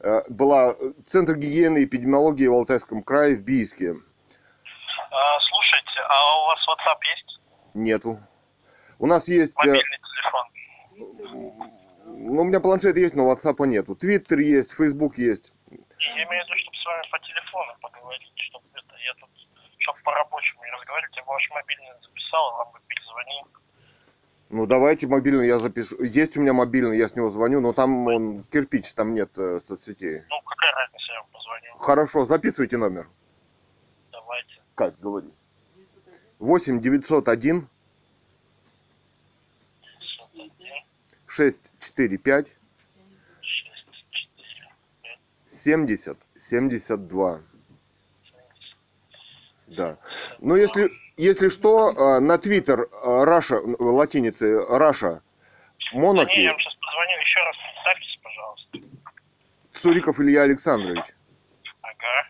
[0.00, 0.74] э, была
[1.06, 3.94] Центр гигиены и эпидемиологии в Алтайском крае в Бийске.
[5.10, 7.27] А, слушайте, а у вас WhatsApp есть?
[7.78, 8.18] Нету.
[8.98, 9.52] У нас есть...
[9.64, 11.52] э, Мобильный телефон?
[12.06, 13.94] Ну, у меня планшет есть, но WhatsApp нету.
[13.94, 15.52] Твиттер есть, Фейсбук есть.
[15.70, 19.30] Я имею в виду, чтобы с вами по телефону поговорить, чтобы это, я тут,
[19.78, 23.46] чтобы по-рабочему не разговаривать, я бы ваш мобильный записал, вам бы перезвонил.
[24.50, 26.02] Ну, давайте мобильный я запишу.
[26.02, 29.60] Есть у меня мобильный, я с него звоню, но там он кирпич, там нет э,
[29.66, 30.22] соцсетей.
[30.28, 31.78] Ну, какая разница, я вам позвоню.
[31.78, 33.08] Хорошо, записывайте номер.
[34.10, 34.54] Давайте.
[34.74, 35.28] Как говори?
[36.38, 37.68] 8 901
[40.28, 40.84] 601,
[41.26, 42.46] 645
[43.40, 47.40] 645, 70 72.
[49.66, 49.98] Да.
[50.38, 55.22] Ну, если, если что, э, на Твиттер э, Russia, латиницей Russia,
[55.92, 58.78] Монаки, я вам сейчас позвоню, еще раз представьтесь, пожалуйста.
[59.72, 61.04] Цуриков Илья Александрович.
[61.82, 62.28] Ага.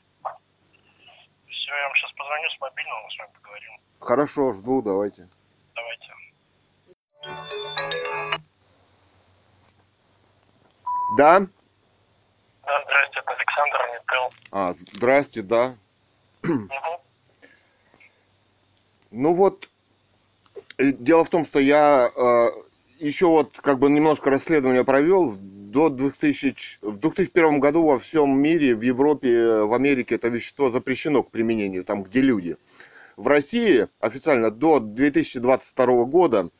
[1.47, 3.38] Все, я вам сейчас позвоню с мобильного, с поговорим.
[4.09, 5.29] Хорошо, жду, давайте.
[5.75, 6.13] Давайте.
[11.19, 11.41] Да?
[12.65, 14.33] Да, здрасте, это Александр Нител.
[14.51, 15.75] А, здрасте, да.
[16.43, 16.69] Угу.
[19.11, 19.69] Ну вот,
[20.79, 22.47] э, дело в том, что я э,
[23.05, 25.37] еще вот как бы немножко расследования провел.
[25.69, 30.29] До 2000, ч- в 2001 году во всем мире, в Европе, э, в Америке это
[30.29, 32.57] вещество запрещено к применению, там где люди.
[33.19, 36.51] В России официально до 2022 года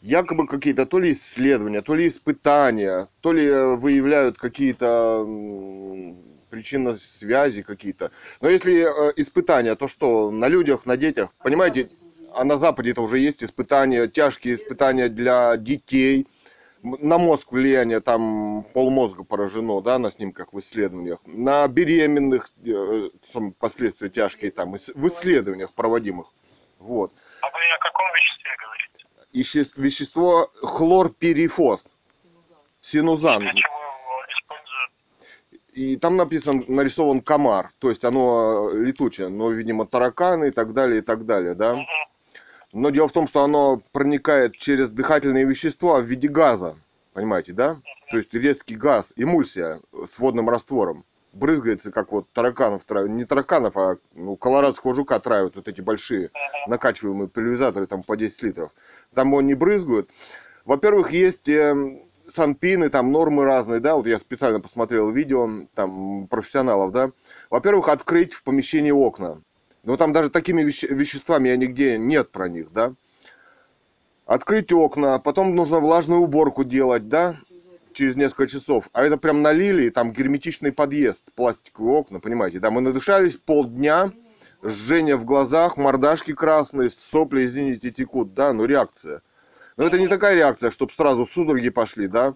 [0.00, 5.26] якобы какие-то то ли исследования, то ли испытания, то ли э, выявляют какие-то
[6.48, 8.10] причинно связи какие-то.
[8.40, 11.90] Но если э, испытания, то что на людях, на детях, понимаете,
[12.34, 16.26] а на Западе это уже есть испытания, тяжкие испытания для детей.
[16.86, 21.18] На мозг влияние там полмозга поражено, да, на снимках в исследованиях.
[21.26, 23.08] На беременных э,
[23.58, 24.76] последствия тяжкие там в
[25.08, 26.28] исследованиях проводимых.
[26.78, 27.12] Вот.
[27.42, 29.04] А вы о каком веществе говорите?
[29.32, 31.84] Исче- Вещество хлорпирифос,
[32.80, 33.42] синузан.
[33.42, 34.92] Используют?
[35.72, 40.72] И там написан, нарисован комар, то есть оно э, летучее, но, видимо, тараканы и так
[40.72, 41.74] далее, и так далее, да.
[41.74, 41.84] Мгм.
[42.72, 46.76] Но дело в том, что оно проникает через дыхательные вещества в виде газа,
[47.12, 47.80] понимаете, да?
[48.10, 51.04] То есть резкий газ, эмульсия с водным раствором.
[51.32, 56.30] Брызгается, как вот тараканов не тараканов, а ну, колорадского жука травят, вот эти большие
[56.66, 58.70] накачиваемые пульверизаторы, там по 10 литров.
[59.14, 60.10] Там его не брызгают.
[60.64, 66.92] Во-первых, есть э, санпины, там нормы разные, да, вот я специально посмотрел видео, там, профессионалов,
[66.92, 67.12] да.
[67.50, 69.42] Во-первых, открыть в помещении окна.
[69.86, 72.92] Но там даже такими веще- веществами я нигде нет про них, да.
[74.26, 77.36] Открыть окна, потом нужно влажную уборку делать, да,
[77.92, 78.90] через несколько часов.
[78.92, 82.58] А это прям налили, и там герметичный подъезд, пластиковые окна, понимаете.
[82.58, 84.12] Да, мы надышались полдня,
[84.64, 89.22] жжение в глазах, мордашки красные, сопли, извините, текут, да, ну реакция.
[89.76, 92.34] Но это не такая реакция, чтобы сразу судороги пошли, да.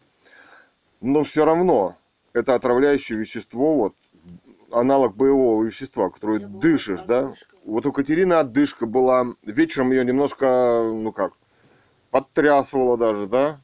[1.01, 1.97] Но все равно
[2.33, 3.97] это отравляющее вещество, вот,
[4.73, 7.35] аналог боевого вещества, которое дышишь, да.
[7.65, 11.33] Вот у Катерины отдышка была, вечером ее немножко, ну как,
[12.11, 13.61] подтрясывало даже, да.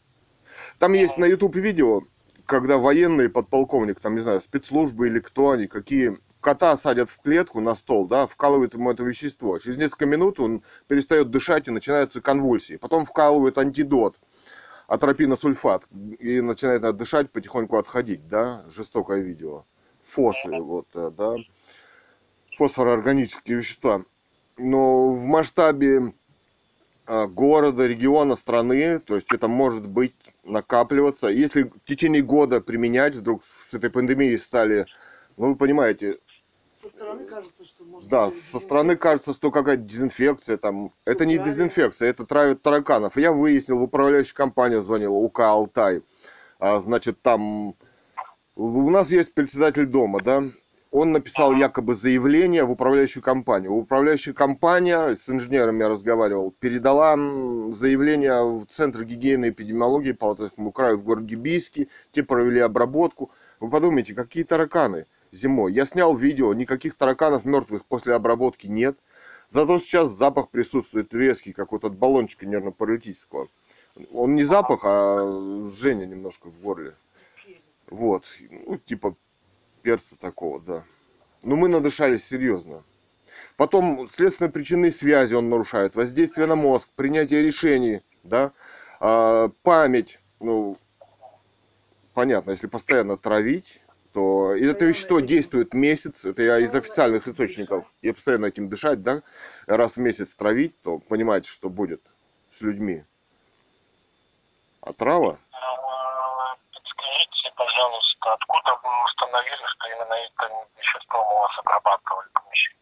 [0.79, 2.03] Там есть на YouTube видео,
[2.45, 7.61] когда военный подполковник, там, не знаю, спецслужбы или кто они, какие кота садят в клетку
[7.61, 9.59] на стол, да, вкалывают ему это вещество.
[9.59, 12.77] Через несколько минут он перестает дышать и начинаются конвульсии.
[12.77, 14.17] Потом вкалывают антидот,
[14.87, 15.89] атропиносульфат,
[16.21, 19.65] и начинает дышать, потихоньку отходить, да, жестокое видео.
[20.07, 21.37] Фосы, вот, э, да,
[22.57, 24.05] фосфороорганические вещества.
[24.57, 26.15] Но в масштабе
[27.07, 31.29] а, города, региона, страны, то есть это может быть накапливаться.
[31.29, 34.87] Если в течение года применять, вдруг с этой пандемией стали,
[35.37, 36.17] ну вы понимаете,
[36.75, 40.93] Со стороны кажется, что может да, со стороны кажется, что какая-то дезинфекция там.
[41.05, 43.17] Это не дезинфекция, это травят тараканов.
[43.17, 46.03] Я выяснил, в управляющую компанию звонил, УК «Алтай».
[46.59, 47.77] А, значит, там
[48.57, 50.43] у нас есть председатель дома, да,
[50.91, 53.73] он написал якобы заявление в управляющую компанию.
[53.73, 57.17] Управляющая компания, с инженером я разговаривал, передала
[57.73, 61.89] заявление в Центр гигиены и эпидемиологии по Алтайскому краю в городе Бийске.
[62.13, 63.31] Те провели обработку.
[63.61, 65.75] Вы подумайте, какие тараканы зимой.
[65.75, 68.97] Я снял видео, никаких тараканов мертвых после обработки нет.
[69.51, 73.49] Зато сейчас запах присутствует резкий, как вот от баллончика нервно-паралитического.
[74.15, 76.95] Он не запах, а жжение немножко в горле.
[77.89, 79.17] Вот, ну, типа
[79.83, 80.85] перца такого, да.
[81.43, 82.83] Но мы надышались серьезно.
[83.57, 88.53] Потом следственные причины связи он нарушает, воздействие на мозг, принятие решений, да,
[89.01, 90.79] а, память, ну,
[92.15, 93.83] понятно, если постоянно травить,
[94.13, 99.03] то и это вещество действует месяц, это я из официальных источников, и постоянно этим дышать,
[99.03, 99.23] да,
[99.67, 102.01] раз в месяц травить, то понимаете, что будет
[102.51, 103.05] с людьми.
[104.81, 105.39] А трава?
[105.53, 110.15] А, Подскажите, пожалуйста, откуда вы установили, что именно
[110.97, 112.81] вещество у вас обрабатывали помещение?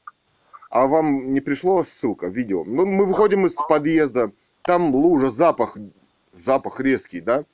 [0.70, 2.64] А вам не пришло ссылка, видео?
[2.64, 5.76] Ну, мы выходим из подъезда, там лужа, запах,
[6.32, 7.44] запах резкий, да?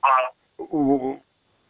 [0.00, 0.32] А,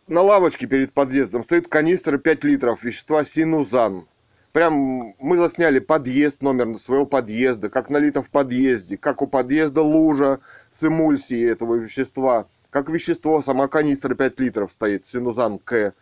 [0.09, 4.07] На лавочке перед подъездом стоит канистра 5 литров вещества синузан.
[4.53, 10.41] Прям мы засняли подъезд, номер своего подъезда, как налито в подъезде, как у подъезда лужа
[10.69, 15.95] с эмульсией этого вещества, как вещество, сама канистра 5 литров стоит, синузан К.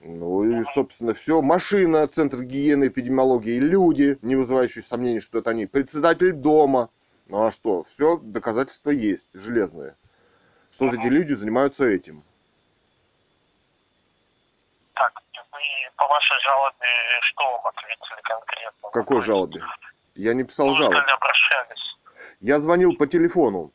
[0.00, 1.42] Ну и, собственно, все.
[1.42, 5.66] Машина, Центр гигиены, эпидемиологии, люди, не вызывающие сомнений, что это они.
[5.66, 6.88] Председатель дома.
[7.26, 7.84] Ну а что?
[7.94, 9.96] Все, доказательства есть, железные.
[10.70, 12.22] Что вот эти люди занимаются этим.
[14.94, 15.58] так, и вы
[15.96, 16.86] по вашей жалобе
[17.22, 18.90] что вам ответили конкретно?
[18.92, 19.60] Какой жалобе?
[20.14, 20.94] Я не писал Вы жалоб.
[20.94, 21.96] когда обращались?
[22.40, 23.72] Я звонил по телефону.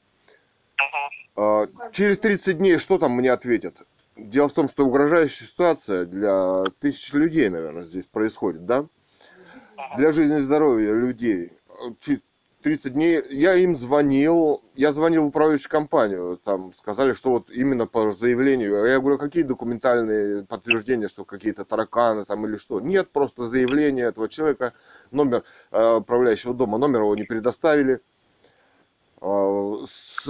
[1.35, 3.81] А, Через 30 дней что там мне ответят?
[4.15, 8.85] Дело в том, что угрожающая ситуация для тысяч людей, наверное, здесь происходит, да?
[9.97, 11.51] Для жизни и здоровья людей.
[11.99, 12.21] Через
[12.61, 17.87] 30 дней я им звонил, я звонил в управляющую компанию, там сказали, что вот именно
[17.87, 18.85] по заявлению.
[18.85, 22.79] Я говорю, какие документальные подтверждения, что какие-то тараканы там или что?
[22.79, 24.73] Нет, просто заявление этого человека,
[25.11, 27.99] номер э, управляющего дома, номер его не предоставили.
[29.25, 30.27] А, С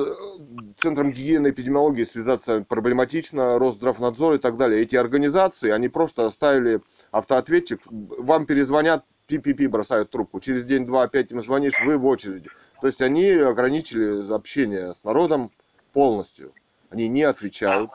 [0.78, 4.84] Центром гигиены и эпидемиологии связаться проблематично, Росздравнадзор и так далее.
[4.84, 6.82] Эти организации, они просто оставили
[7.12, 10.40] автоответчик, вам перезвонят, пи-пи-пи, бросают трубку.
[10.40, 12.50] Через день-два опять им звонишь, вы в очереди.
[12.82, 15.52] То есть они ограничили общение с народом
[15.92, 16.54] полностью.
[16.92, 17.90] Они не отвечают.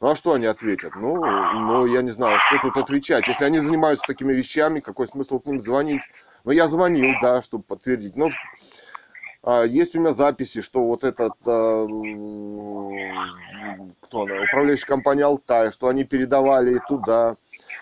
[0.00, 0.94] Ну а что они ответят?
[0.94, 3.26] Ну, ну, я не знаю, что тут отвечать.
[3.26, 6.02] Если они занимаются такими вещами, какой смысл к ним звонить?
[6.44, 8.14] Ну, я звонил, да, чтобы подтвердить.
[8.14, 8.30] Но
[9.66, 11.86] есть у меня записи, что вот этот, а,
[14.00, 17.36] кто она, управляющая компания «Алтай», что они передавали и туда.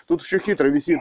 [0.07, 0.99] Тут еще хитро висит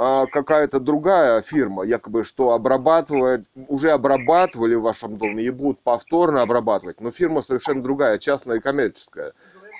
[0.00, 6.42] а, какая-то другая фирма, якобы, что обрабатывает, уже обрабатывали в вашем доме и будут повторно
[6.42, 7.00] обрабатывать.
[7.00, 9.32] Но фирма совершенно другая, частная и коммерческая,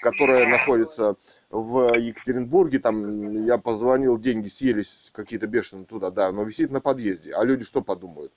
[0.02, 1.14] которая находится
[1.50, 2.80] в Екатеринбурге.
[2.80, 7.32] Там я позвонил, деньги съелись какие-то бешеные туда, да, но висит на подъезде.
[7.32, 8.32] А люди что подумают?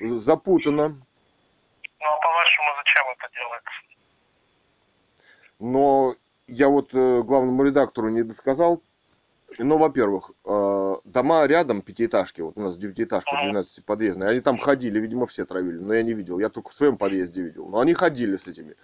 [0.00, 3.70] Запутано, Ну а по-вашему, зачем это делается?
[5.58, 6.14] но
[6.48, 8.82] я вот э, главному редактору не досказал.
[9.58, 14.98] Ну, во-первых, э, дома рядом, пятиэтажки, вот у нас девятиэтажка, 12 подъездная, они там ходили,
[14.98, 17.92] видимо, все травили, но я не видел, я только в своем подъезде видел, но они
[17.94, 18.74] ходили с этими.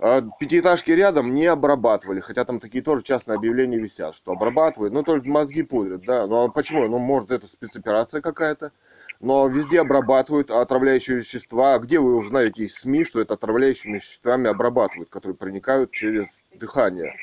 [0.00, 5.04] А Пятиэтажки рядом не обрабатывали, хотя там такие тоже частные объявления висят, что обрабатывают, ну,
[5.04, 6.86] только мозги пудрят, да, ну, а почему?
[6.88, 8.72] Ну, может, это спецоперация какая-то,
[9.20, 11.78] но везде обрабатывают отравляющие вещества.
[11.78, 17.14] Где вы узнаете из СМИ, что это отравляющими веществами обрабатывают, которые проникают через дыхание?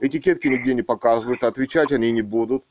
[0.00, 2.64] Этикетки нигде не показывают, отвечать они не будут.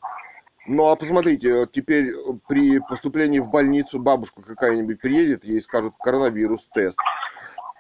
[0.68, 2.14] Ну а посмотрите, теперь
[2.48, 7.00] при поступлении в больницу бабушка какая-нибудь приедет, ей скажут коронавирус тест.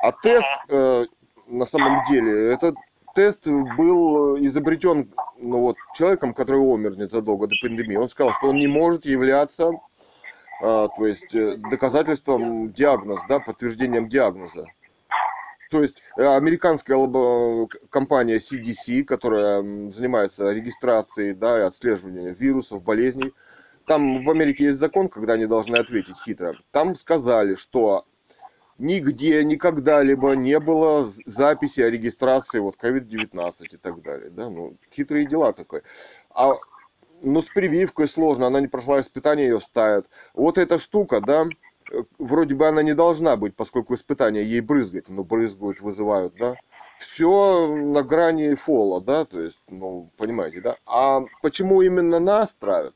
[0.02, 1.06] А тест э,
[1.50, 2.76] на самом деле, этот
[3.16, 7.95] тест был изобретен ну, вот, человеком, который умер незадолго до пандемии.
[7.97, 9.72] Он сказал, что он не может являться
[10.60, 14.66] то есть э, доказательством диагноза, да, подтверждением диагноза.
[15.70, 16.97] То есть э, американская
[17.89, 23.34] компания CDC, которая занимается регистрацией да, и отслеживанием вирусов, болезней,
[23.86, 26.55] там в Америке есть закон, когда они должны ответить хитро.
[26.72, 28.05] Там сказали, что
[28.80, 34.30] нигде, никогда-либо не было записи о регистрации вот COVID-19 и так далее.
[34.30, 34.49] Да?
[34.49, 35.84] Ну, хитрые дела такое.
[36.30, 36.53] А
[37.22, 40.07] ну, с прививкой сложно, она не прошла испытание, ее ставят.
[40.34, 41.45] Вот эта штука, да,
[41.91, 46.55] э, вроде бы она не должна быть, поскольку испытания ей брызгать, но брызгают, вызывают, да.
[46.97, 50.78] Все на грани фола, да, то есть, ну, понимаете, да.
[50.86, 52.93] А почему именно нас травят?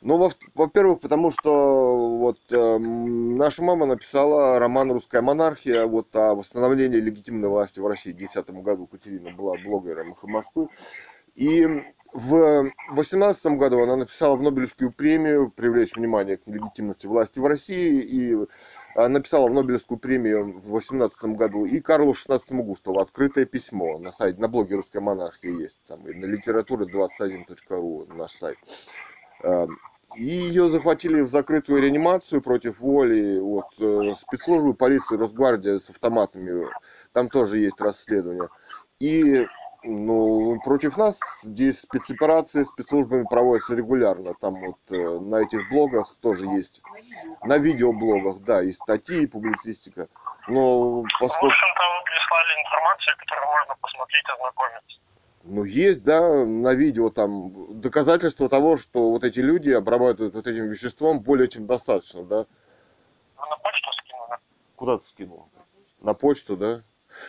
[0.00, 6.34] Ну, во- во-первых, потому что вот эм, наша мама написала роман «Русская монархия» вот о
[6.34, 8.86] восстановлении легитимной власти в России в 2010 году.
[8.86, 10.68] Катерина была блогером «Эхо Москвы».
[11.34, 11.66] И
[12.14, 18.00] в 2018 году она написала в Нобелевскую премию «Привлечь внимание к легитимности власти в России»
[18.00, 18.36] и
[18.94, 24.12] а, написала в Нобелевскую премию в 2018 году и Карлу XVI Густаву открытое письмо на
[24.12, 28.58] сайте, на блоге «Русская монархия» есть, там и на литература21.ру наш сайт.
[29.42, 29.66] Э,
[30.16, 33.40] И ее захватили в закрытую реанимацию против воли.
[33.40, 36.68] Вот, э, спецслужбы полиции, Росгвардия с автоматами.
[37.12, 38.50] Там тоже есть расследование.
[39.00, 39.48] И
[39.84, 44.34] ну, против нас здесь спецоперации спецслужбами проводятся регулярно.
[44.34, 47.46] Там вот э, на этих блогах тоже есть, На видео.
[47.46, 50.08] на видеоблогах, да, и статьи, и публицистика.
[50.48, 54.98] Но В поскольку, общем-то, вы прислали информацию, которую можно посмотреть, ознакомиться.
[55.44, 60.66] ну, есть, да, на видео там доказательства того, что вот эти люди обрабатывают вот этим
[60.68, 62.46] веществом более чем достаточно, да.
[63.36, 64.38] Вы на почту скинули?
[64.76, 65.48] Куда ты скинул?
[66.00, 66.82] На почту, да?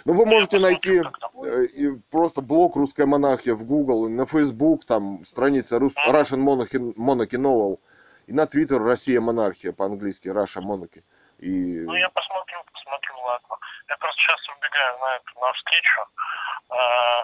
[0.06, 5.24] Ну, вы можете найти э, и просто блог «Русская монархия» в Google, на Facebook, там
[5.26, 7.80] страница Рус- Russian Monarchy, Monarchy Novel,
[8.28, 11.04] и на Twitter «Россия монархия» по-английски, Russia Monarchy.
[11.40, 11.80] И...
[11.82, 13.58] Ну, я посмотрю, посмотрю, ладно.
[13.90, 16.02] Я просто сейчас убегаю на эту, на встречу.
[16.72, 17.24] Э,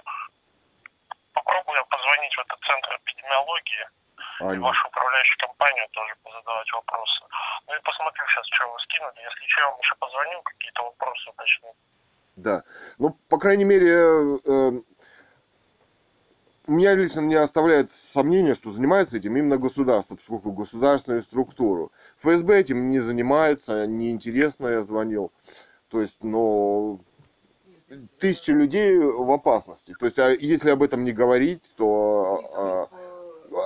[1.33, 3.85] Попробую я позвонить в этот центр эпидемиологии
[4.41, 4.59] и Аня.
[4.61, 7.23] вашу управляющую компанию тоже позадавать вопросы.
[7.67, 9.15] Ну и посмотрю сейчас, что вы скинули.
[9.15, 11.73] Если что, я вам еще позвоню, какие-то вопросы уточню.
[12.35, 12.63] Да.
[12.97, 14.81] Ну, по крайней мере, э,
[16.67, 21.91] меня лично не оставляет сомнения, что занимается этим именно государство, поскольку государственную структуру.
[22.17, 25.31] ФСБ этим не занимается, неинтересно я звонил.
[25.89, 26.99] То есть, но
[28.19, 29.93] тысячи людей в опасности.
[29.99, 32.89] То есть, а если об этом не говорить, то...
[32.93, 33.10] а,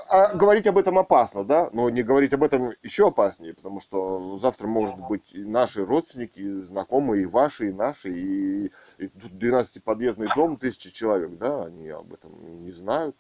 [0.09, 4.38] а говорить об этом опасно, да, но не говорить об этом еще опаснее, потому что
[4.38, 9.31] завтра может быть и наши родственники, и знакомые, и ваши, и наши, и, и тут
[9.33, 13.15] 12-подъездный дом, тысячи человек, да, они об этом не знают.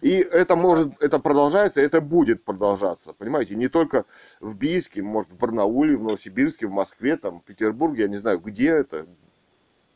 [0.00, 4.04] И это может, это продолжается, это будет продолжаться, понимаете, не только
[4.40, 8.38] в Бийске, может в Барнауле, в Новосибирске, в Москве, там, в Петербурге, я не знаю,
[8.38, 9.06] где это,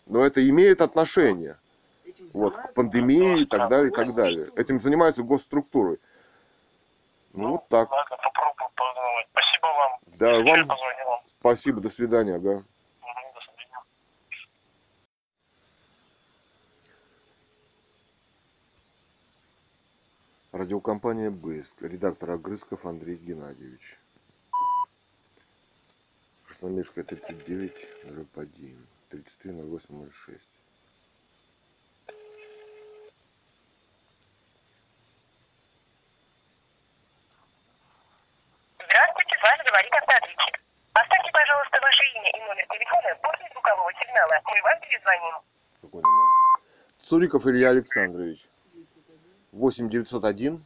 [0.06, 1.56] но это имеет отношение
[2.35, 4.51] вот, к пандемии и так далее, и так далее.
[4.57, 5.99] Этим занимаются госструктуры.
[7.33, 7.89] Ну, вот так.
[7.91, 9.28] Ну, ладно, попробую позвонить.
[9.33, 10.01] Спасибо вам.
[10.18, 10.68] Да, Я вам...
[10.68, 11.18] вам.
[11.26, 12.62] Спасибо, до свидания, да.
[20.53, 23.99] Радиокомпания «Быск», редактор Огрызков Андрей Геннадьевич.
[26.47, 27.89] Красномирская, 39,
[28.37, 30.51] 01, 33, 08, 06.
[47.12, 48.46] Цуриков Илья Александрович.
[49.52, 50.64] 8 901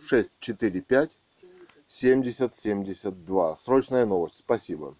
[0.00, 1.18] 645
[1.86, 3.56] 70 72.
[3.56, 4.38] Срочная новость.
[4.38, 4.96] Спасибо.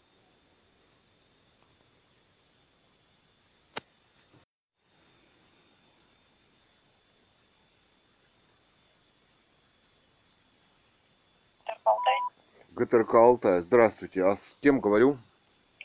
[12.72, 13.60] ГТРК Алтай.
[13.62, 14.24] Здравствуйте.
[14.24, 15.16] А с кем говорю?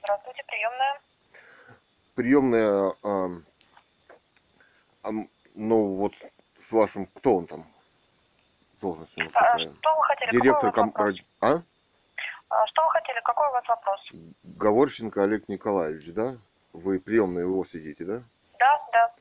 [0.04, 1.00] Здравствуйте, приемная.
[2.14, 3.48] Приемная,
[5.08, 6.14] ам, ну вот
[6.60, 7.66] с вашим, кто он там?
[8.82, 9.74] Должность у него А, какая?
[9.74, 10.32] что вы хотели?
[10.32, 10.94] Директор ком...
[11.40, 11.62] А?
[12.50, 13.20] А, Что вы хотели?
[13.24, 14.00] Какой у вас вопрос?
[14.44, 16.38] Говорченко Олег Николаевич, да?
[16.74, 18.24] Вы приемная его сидите, да?
[18.60, 19.16] Да, да.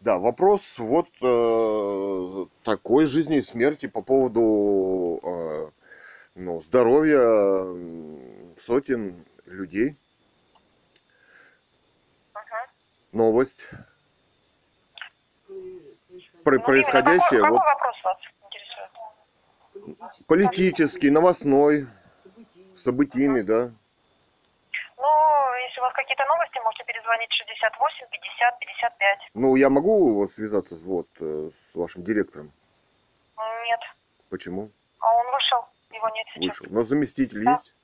[0.00, 5.70] Да, вопрос вот э, такой жизни и смерти по поводу э,
[6.36, 7.20] ну, здоровья
[8.58, 9.96] сотен людей.
[12.34, 12.44] Мгм.
[13.12, 13.68] Новость
[15.50, 15.52] Э,
[16.08, 20.26] происходит про Ну, происходящее, именно вот Какой, какой вопрос вас интересует?
[20.26, 21.86] политический, новостной,
[22.74, 23.42] событийный.
[23.42, 23.70] да.
[24.96, 29.18] Ну, если у вас какие-то новости, можете перезвонить 68 50 55.
[29.34, 32.52] Ну, я могу связаться с, вот, э, с вашим директором?
[33.64, 33.80] Нет.
[34.28, 34.70] Почему?
[34.98, 36.60] А он вышел, его нет сейчас.
[36.60, 36.66] Вышел.
[36.74, 37.52] Но заместитель Да.
[37.52, 37.74] есть?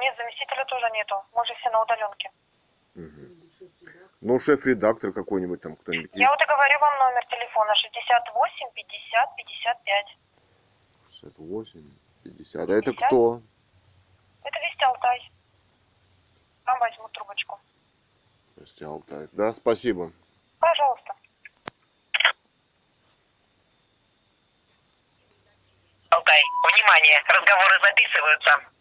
[0.00, 1.16] Нет, заместителя тоже нету.
[1.34, 2.30] Мы же все на удаленке.
[2.94, 3.42] Мгм.
[4.20, 6.30] Ну, шеф-редактор какой-нибудь там, кто-нибудь Я есть?
[6.32, 10.06] вот и говорю вам номер телефона 68 50 55.
[11.06, 11.90] 68,
[12.24, 12.68] 50.
[12.68, 13.06] А это 50?
[13.06, 13.42] кто?
[14.42, 15.30] Это Вести Алтай.
[16.64, 17.60] Там возьмут трубочку.
[18.56, 19.28] Прости, Алтай.
[19.32, 20.12] Да, спасибо.
[20.58, 21.14] Пожалуйста.
[26.10, 28.77] Алтай, внимание, разговоры записываются.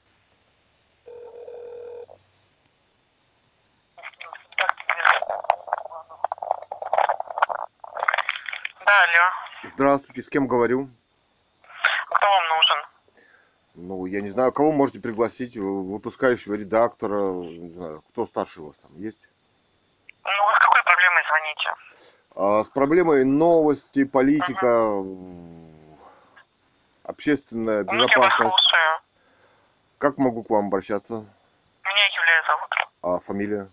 [8.86, 9.32] Да, алло.
[9.64, 10.90] Здравствуйте, с кем говорю?
[12.10, 12.78] Кто вам нужен?
[13.76, 18.68] Ну, я не знаю, кого можете пригласить, э, выпускающего редактора, не знаю, кто старше у
[18.68, 19.28] вас там есть?
[20.24, 21.74] Ну, вы с какой проблемой звоните?
[22.36, 25.98] А, с проблемой новости, политика, м,
[27.04, 28.40] общественная Ну, я вас безопасность.
[28.58, 29.00] слушаю.
[29.98, 31.14] Как могу к вам обращаться?
[31.84, 32.70] Меня Юлия зовут.
[33.02, 33.70] А фамилия?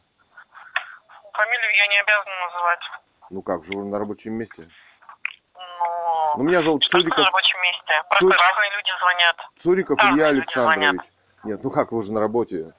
[1.77, 2.81] Я не обязана называть.
[3.31, 4.69] Ну как же, вы на рабочем месте?
[5.55, 6.35] Но...
[6.37, 8.03] Ну, меня зовут Цуриков, на рабочем месте.
[8.09, 9.37] Просто Цур- разные люди звонят.
[9.61, 11.03] Цуриков разные Илья Александрович.
[11.45, 12.73] Нет, ну как, вы же на работе.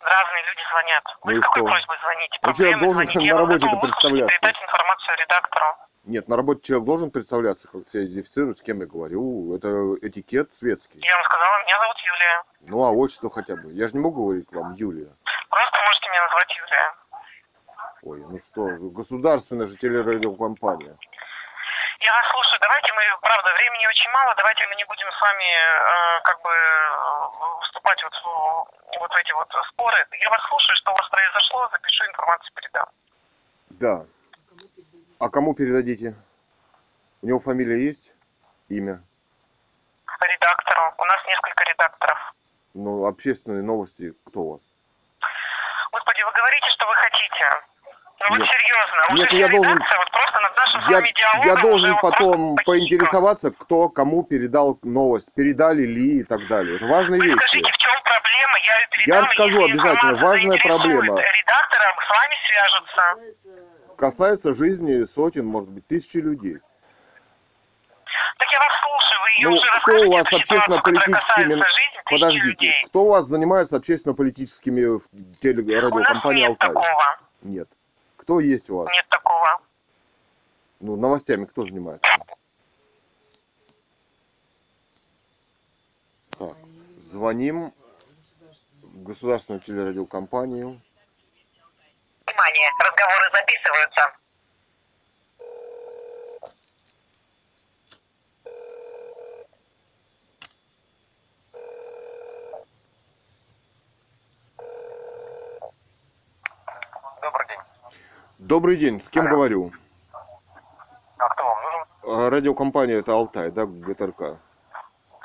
[0.00, 1.04] Разные люди звонят.
[1.22, 1.70] Вы Ну с какой что?
[1.70, 2.38] просьбой звоните?
[2.42, 3.34] Ну, человек должен звоните.
[3.34, 4.38] на выслушать и представляться.
[4.40, 5.66] передать информацию редактору.
[6.04, 9.56] Нет, на работе человек должен представляться, как себя идентифицировать, с кем я говорю.
[9.56, 9.68] Это
[10.06, 11.00] этикет светский.
[11.00, 12.42] Я вам сказала, меня зовут Юлия.
[12.60, 13.72] Ну, а отчество хотя бы.
[13.72, 15.08] Я же не могу говорить вам Юлия.
[15.48, 16.94] Просто можете меня назвать Юлия.
[18.04, 20.96] Ой, ну что же, государственная же телерадиокомпания.
[22.00, 22.60] Я вас слушаю.
[22.60, 24.34] Давайте мы, правда, времени очень мало.
[24.36, 29.16] Давайте мы не будем с вами э, как бы э, вступать вот, в- вот в
[29.16, 29.96] эти вот споры.
[30.20, 32.88] Я вас слушаю, что у вас произошло, запишу информацию, передам.
[33.70, 34.06] Да.
[35.20, 36.14] А кому передадите?
[37.22, 38.12] У него фамилия есть?
[38.68, 39.00] Имя?
[40.20, 40.94] Редактору.
[40.98, 42.18] У нас несколько редакторов.
[42.74, 44.66] Ну, общественные новости, кто у вас?
[45.90, 47.64] Господи, вы говорите, что вы хотите.
[48.30, 51.52] Ну вот серьезно, уже Нет, вся я должен- вот просто над нашим Я, диалогом я
[51.52, 56.76] уже должен вот потом поинтересоваться, кто кому передал новость, передали ли и так далее.
[56.76, 57.36] Это важные Вы вещи.
[57.38, 61.20] скажите, в чем проблема, я ее передам, Я расскажу обязательно, важная проблема.
[61.20, 63.96] Редактора с вами свяжутся.
[63.98, 66.58] Касается жизни сотен, может быть, тысячи людей.
[68.38, 71.62] Так я вас слушаю, вы ее Ну, уже кто у вас общественно-политическими...
[72.10, 72.82] Подождите, людей.
[72.86, 74.98] кто у вас занимается общественно-политическими
[76.32, 76.68] нет «Алтай»?
[76.68, 77.68] такого, Нет.
[78.24, 78.90] Кто есть у вас?
[78.90, 79.60] нет такого.
[80.80, 82.10] Ну, новостями кто занимается?
[86.30, 86.56] Так,
[86.96, 87.74] звоним
[88.80, 90.80] в государственную телерадиокомпанию.
[92.26, 94.23] Внимание, разговоры записываются.
[108.38, 109.36] Добрый день, с кем Алло.
[109.36, 109.72] говорю?
[111.18, 112.26] А кто вам нужен?
[112.26, 114.36] А, Радиокомпания это Алтай, да, ГТРК?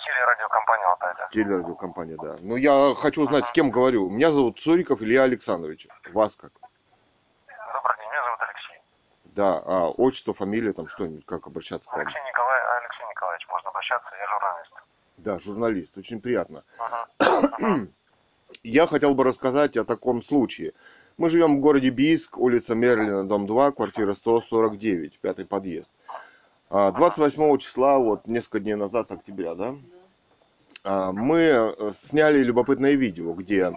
[0.06, 1.28] Телерадиокомпания «Алтай», да.
[1.32, 2.38] Телерадиокомпания, да.
[2.42, 4.10] Ну, я хочу узнать, с кем говорю.
[4.10, 5.88] Меня зовут Цуриков Илья Александрович.
[6.14, 6.52] Вас как?
[6.54, 8.82] Добрый день, меня зовут Алексей.
[9.26, 12.02] Да, а отчество, фамилия, там что-нибудь, как обращаться к вам?
[12.02, 12.60] Алексей, Николай...
[12.80, 14.74] Алексей Николаевич, можно обращаться, я журналист.
[15.18, 16.64] Да, журналист, очень приятно.
[16.78, 17.08] Ага.
[18.64, 20.74] Я хотел бы рассказать о таком случае.
[21.20, 25.92] Мы живем в городе Бийск, улица Мерлина, дом 2, квартира 149, пятый подъезд.
[26.70, 29.76] А, 28 числа, вот несколько дней назад, с октября, да,
[30.86, 33.74] а, мы э, сняли любопытное видео, где,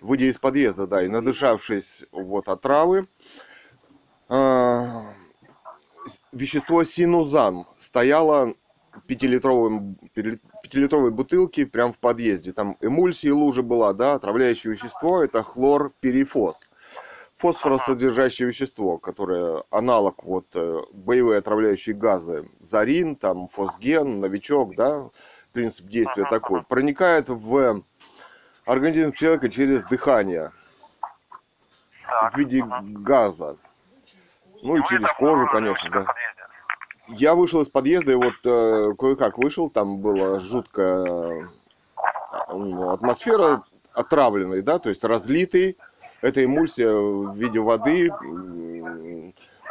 [0.00, 3.08] выйдя из подъезда, да, и надышавшись вот от травы,
[4.28, 4.86] а,
[6.30, 8.54] вещество синузан стояло
[9.08, 9.96] пятилитровой,
[10.62, 12.52] пятилитровой бутылки прямо в подъезде.
[12.52, 16.67] Там эмульсия лужа была, да, отравляющее вещество, это хлорперифос.
[17.38, 25.10] Фосфоросодержащее вещество, которое аналог вот э, боевые отравляющие газы, зарин, там фосген, новичок, да,
[25.52, 27.84] принцип действия такой, проникает в
[28.66, 30.50] организм человека через дыхание
[32.32, 33.56] в виде газа.
[34.62, 36.06] Ну и вы через кожу, конечно, да.
[37.06, 41.46] Я вышел из подъезда, и вот э, кое-как вышел, там была жуткая э,
[42.52, 43.62] ну, атмосфера
[43.94, 45.78] отравленной, да, то есть разлитый,
[46.20, 48.10] это эмульсия в виде воды,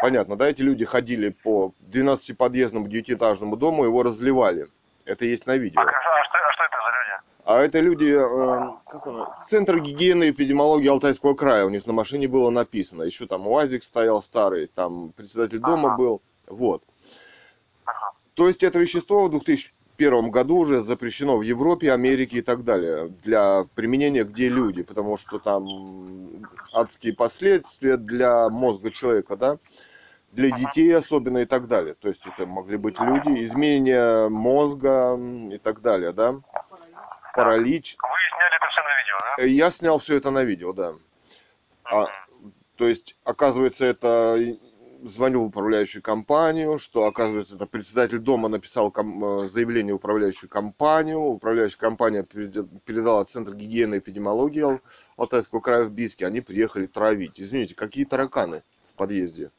[0.02, 4.68] понятно, да, эти люди ходили по 12-подъездному девятиэтажному дому, его разливали,
[5.06, 5.82] это есть на видео.
[5.82, 7.24] А, как- а что, а что это за люди?
[7.46, 11.94] А это люди, э, как оно, Центр гигиены и эпидемиологии Алтайского края, у них на
[11.94, 15.98] машине было написано, еще там УАЗик стоял старый, там председатель дома Ага.
[15.98, 16.84] был, вот.
[17.86, 18.12] Ага.
[18.34, 19.30] То есть это вещество в
[19.98, 25.18] 2001 году уже запрещено в Европе, Америке и так далее для применения где люди, потому
[25.18, 25.66] что там
[26.74, 29.58] адские последствия для мозга человека, да,
[30.32, 31.96] для детей особенно и так далее.
[31.96, 35.18] То есть это могли быть люди, изменение мозга
[35.52, 36.36] и так далее, да,
[37.34, 37.98] паралич.
[38.00, 39.44] Вы сняли это все на видео, да?
[39.44, 40.94] Я снял все это на видео, да.
[41.86, 42.06] А,
[42.76, 44.38] то есть, оказывается, это
[45.04, 50.50] звонил в управляющую компанию, что, оказывается, это председатель дома написал ком- э, заявление в управляющую
[50.50, 54.82] компанию, управляющая компания перед- передала Центр гигиены и эпидемиологии Ал-
[55.18, 57.40] Алтайского края в Бийске, они приехали травить.
[57.40, 58.64] Извините, какие тараканы
[58.94, 59.52] в подъезде?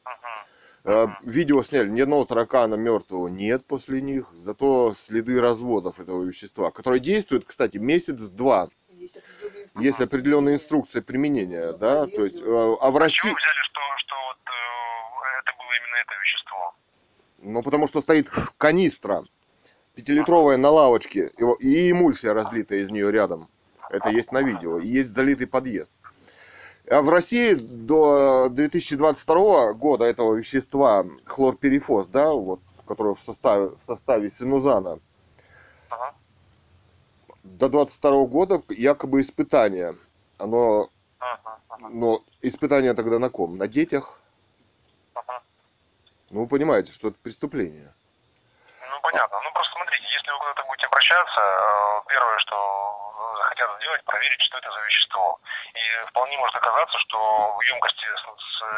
[0.85, 6.71] Э, Видео сняли, ни одного таракана мертвого нет после них, зато следы разводов этого вещества,
[6.71, 8.69] которое действует, кстати, месяц-два.
[8.89, 9.85] Есть определенные инструкции.
[9.85, 14.37] Есть определенная инструкция применения, да, то есть, э, а в России, взяли, что, что вот
[16.29, 16.75] вещество?
[17.41, 19.23] ну, потому что стоит канистра
[19.95, 23.49] пятилитровая на лавочке, и эмульсия разлитая из нее рядом.
[23.89, 24.79] Это есть на видео.
[24.79, 25.91] И есть залитый подъезд.
[26.89, 33.83] А в России до 2022 года этого вещества хлорперифос, да, вот, которое в составе, в
[33.83, 34.99] составе синузана,
[35.89, 36.13] Ага.
[37.43, 39.95] до 22 года якобы испытание.
[40.37, 40.89] Оно,
[41.19, 43.57] Ага, ага, но испытание тогда на ком?
[43.57, 44.19] На детях?
[45.13, 45.41] ага.
[46.31, 47.93] Ну, вы понимаете, что это преступление.
[48.89, 49.39] Ну, понятно.
[49.43, 52.55] Ну, просто смотрите, если вы куда-то будете обращаться, э, первое, что
[53.37, 55.39] захотят сделать, проверить, что это за вещество.
[55.73, 57.17] И вполне может оказаться, что
[57.57, 58.05] в емкости,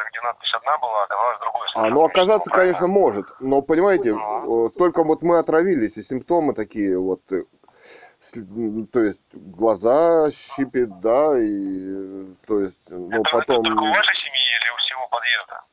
[0.10, 1.68] где надпись одна была, оказалась другой.
[1.76, 3.28] А, ну, оказаться, конечно, может.
[3.40, 7.42] Но, понимаете, э, только вот мы отравились, и симптомы такие вот, э,
[8.92, 13.62] то есть глаза щипит, да, и, то есть, ну, это, потом...
[13.62, 15.64] это только у вашей семьи или у всего подъезда?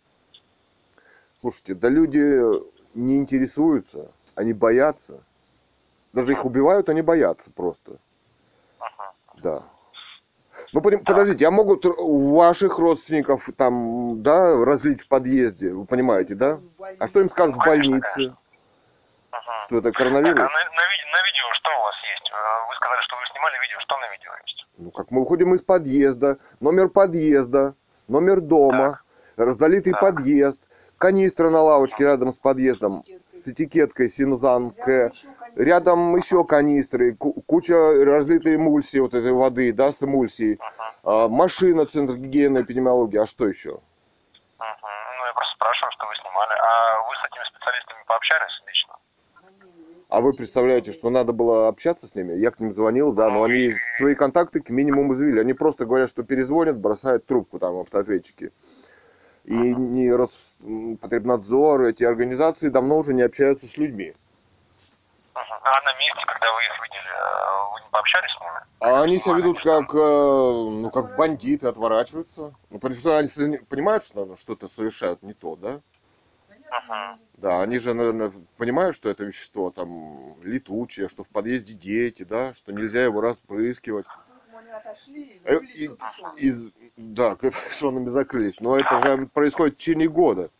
[1.40, 2.40] Слушайте, да люди
[2.94, 5.22] не интересуются, они боятся.
[6.12, 7.98] Даже их убивают, они боятся просто.
[8.78, 9.12] Ага.
[9.42, 9.62] Да.
[10.72, 16.34] Ну, поним- подождите, а могут у ваших родственников там, да, разлить в подъезде, вы понимаете,
[16.34, 16.58] да?
[16.98, 18.34] А что им скажут в больнице?
[19.30, 19.60] Ага.
[19.62, 20.38] Что это Так, а коронавирус?
[20.38, 22.30] на, на на видео что у вас есть?
[22.32, 23.78] Э, Вы сказали, что вы снимали видео.
[23.80, 24.66] Что на видео есть?
[24.78, 27.74] Ну, как мы выходим из подъезда, номер подъезда,
[28.08, 29.00] номер дома,
[29.36, 30.00] разлитый Так.
[30.00, 33.04] подъезд, канистра на лавочке рядом с подъездом
[33.34, 35.12] с этикеткой Синузан К.
[35.56, 40.58] Рядом еще канистры, ку- куча разлитой эмульсии, вот этой воды, да, с эмульсией.
[40.60, 40.94] Ага.
[41.02, 43.18] А, машина, центр гигиены и эпидемиологии.
[43.18, 43.80] А что еще?
[44.58, 44.76] Ага.
[45.18, 46.52] Ну, я просто спрашиваю, что вы снимали.
[46.60, 48.94] А вы с этими специалистами пообщались лично?
[50.10, 52.34] А вы представляете, что надо было общаться с ними?
[52.34, 55.40] Я к ним звонил, да, но они свои контакты к минимуму извели.
[55.40, 58.52] Они просто говорят, что перезвонят, бросают трубку там автоответчики.
[59.48, 64.14] И не Роспотребнадзор, эти организации давно уже не общаются с людьми.
[65.32, 68.60] А на месте, когда вы их видели, э, вы не пообщались с ними?
[68.80, 72.52] А они себя ведут как, э, ну, как бандиты, отворачиваются.
[72.68, 75.80] Ну, потому что они понимают, что наверное, что-то совершают не то, да?
[76.70, 77.18] Ага.
[77.38, 82.52] Да, они же, наверное, понимают, что это вещество там летучее, что в подъезде дети, да,
[82.52, 84.04] что нельзя его распрыскивать.
[84.70, 85.90] Отошли, Э, закрылись
[86.36, 86.46] и-.
[86.46, 88.60] Из, да, капюшонами закрылись.
[88.60, 90.50] Но это же происходит в течение года.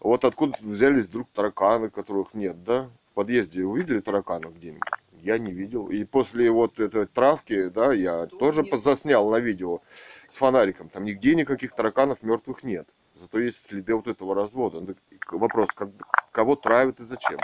[0.00, 2.90] Вот откуда взялись вдруг тараканы, которых нет, да?
[3.10, 4.82] В подъезде увидели тараканов где-нибудь?
[5.12, 5.88] Я не видел.
[5.88, 8.82] И после вот этой травки, да, я тоже нет.
[8.82, 9.80] заснял на видео
[10.28, 10.88] с фонариком.
[10.88, 12.86] Там нигде никаких тараканов мертвых нет.
[13.16, 14.80] Зато есть следы вот этого развода.
[14.80, 14.94] Ну,
[15.30, 15.88] Вопрос, как,
[16.30, 17.40] кого травят и зачем?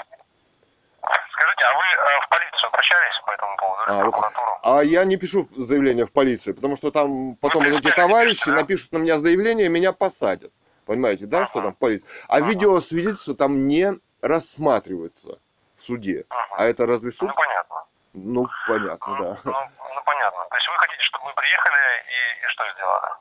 [1.00, 3.82] Скажите, а вы э, в полицию обращались по этому поводу?
[3.86, 4.52] А, в прокуратуру?
[4.62, 8.48] А я не пишу заявление в полицию, потому что там потом Ну, вот эти товарищи
[8.48, 10.52] напишут на меня заявление, меня посадят.
[10.86, 11.68] Понимаете, да, что Ага.
[11.68, 12.06] там в полиции?
[12.28, 12.47] А Ага.
[12.47, 15.40] видеосвидетельства там не рассматриваются
[15.76, 16.26] в суде.
[16.28, 16.55] Ага.
[16.59, 17.28] А это разве суд?
[17.28, 17.76] Ну, понятно.
[18.14, 19.39] Ну, понятно, да.
[19.44, 20.47] Ну, ну, понятно.
[20.48, 23.12] То есть вы хотите, чтобы мы приехали и, и что сделали?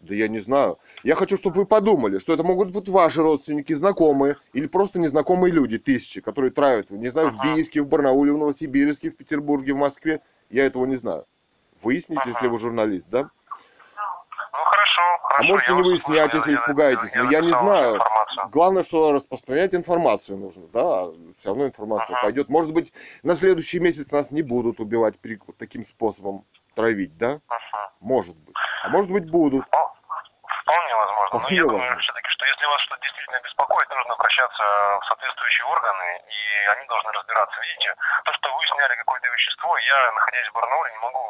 [0.00, 0.78] Да я не знаю.
[1.02, 5.50] Я хочу, чтобы вы подумали, что это могут быть ваши родственники, знакомые, или просто незнакомые
[5.50, 7.54] люди, тысячи, которые травят, не знаю, в Ага.
[7.54, 10.20] Бийске, в Барнауле, в Новосибирске, в Петербурге, в Москве.
[10.50, 11.24] Я этого не знаю.
[11.82, 12.30] Выясните, Ага.
[12.30, 13.22] если вы журналист, да?
[13.22, 13.28] Ну,
[14.64, 15.38] хорошо, хорошо.
[15.38, 17.10] А можете не выяснять, если я- испугаетесь.
[17.12, 17.94] я Но я не знаю.
[17.96, 18.48] информацию.
[18.50, 21.06] Главное, что распространять информацию нужно, да,
[21.38, 22.22] все равно информация Ага.
[22.22, 22.48] пойдет.
[22.48, 22.92] Может быть,
[23.22, 26.44] на следующий месяц нас не будут убивать при- таким способом,
[26.74, 27.40] травить, да?
[27.48, 27.92] Ага.
[28.00, 28.54] Может быть.
[28.84, 29.64] А может быть, будут.
[29.70, 29.94] Возможно.
[31.34, 35.66] Но Вполне я думаю все-таки, что если вас что-то действительно беспокоит, нужно обращаться в соответствующие
[35.66, 37.60] органы, и они должны разбираться.
[37.60, 37.90] Видите,
[38.24, 41.20] то, что вы сняли какое-то вещество, я, находясь в Барнауле, не могу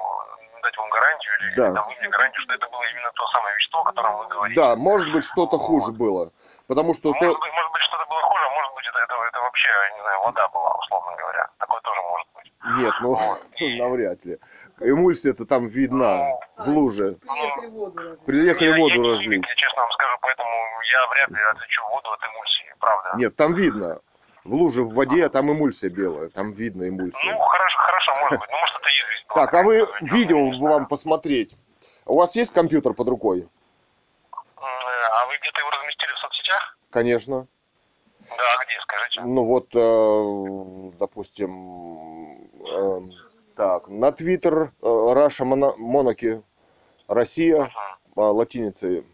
[0.61, 1.73] дать вам гарантию, или Да.
[1.73, 4.61] там мне гарантию, что это было именно то самое вещество, о котором вы говорите.
[4.61, 6.29] Да, может быть, что-то хуже было.
[6.69, 7.41] Потому что Может то...
[7.41, 10.21] быть, может быть, что-то было хуже, а может быть, это, это, это вообще, не знаю,
[10.25, 11.49] вода была, условно говоря.
[11.59, 12.53] Такое тоже может быть.
[12.77, 13.17] Нет, ну,
[13.81, 14.39] навряд ли.
[14.81, 17.17] Эмульсия-то там видна в луже.
[18.27, 19.45] Приехали воду разлить.
[19.49, 20.51] Я, честно вам скажу, поэтому
[20.93, 23.13] я вряд ли отличу воду от эмульсии, правда.
[23.17, 24.01] Нет, там видно.
[24.45, 26.29] В луже в воде, а там эмульсия белая.
[26.29, 27.33] Там видно эмульсия.
[27.33, 28.49] Ну, хорошо, хорошо, может быть.
[28.51, 29.27] Ну, может, это известь.
[29.35, 31.57] Так, а вы видео вам посмотреть.
[32.07, 33.41] У вас есть компьютер под рукой?
[33.41, 33.49] М,
[34.61, 36.77] А вы где-то его разместили в соцсетях?
[36.91, 37.47] Конечно.
[38.29, 39.21] Да, а где, скажите?
[39.23, 43.01] Ну вот, э, допустим, э,
[43.55, 46.43] так, на Твиттер э, Russia Monarchy,
[47.09, 49.05] Россия, Ага, а, латиницей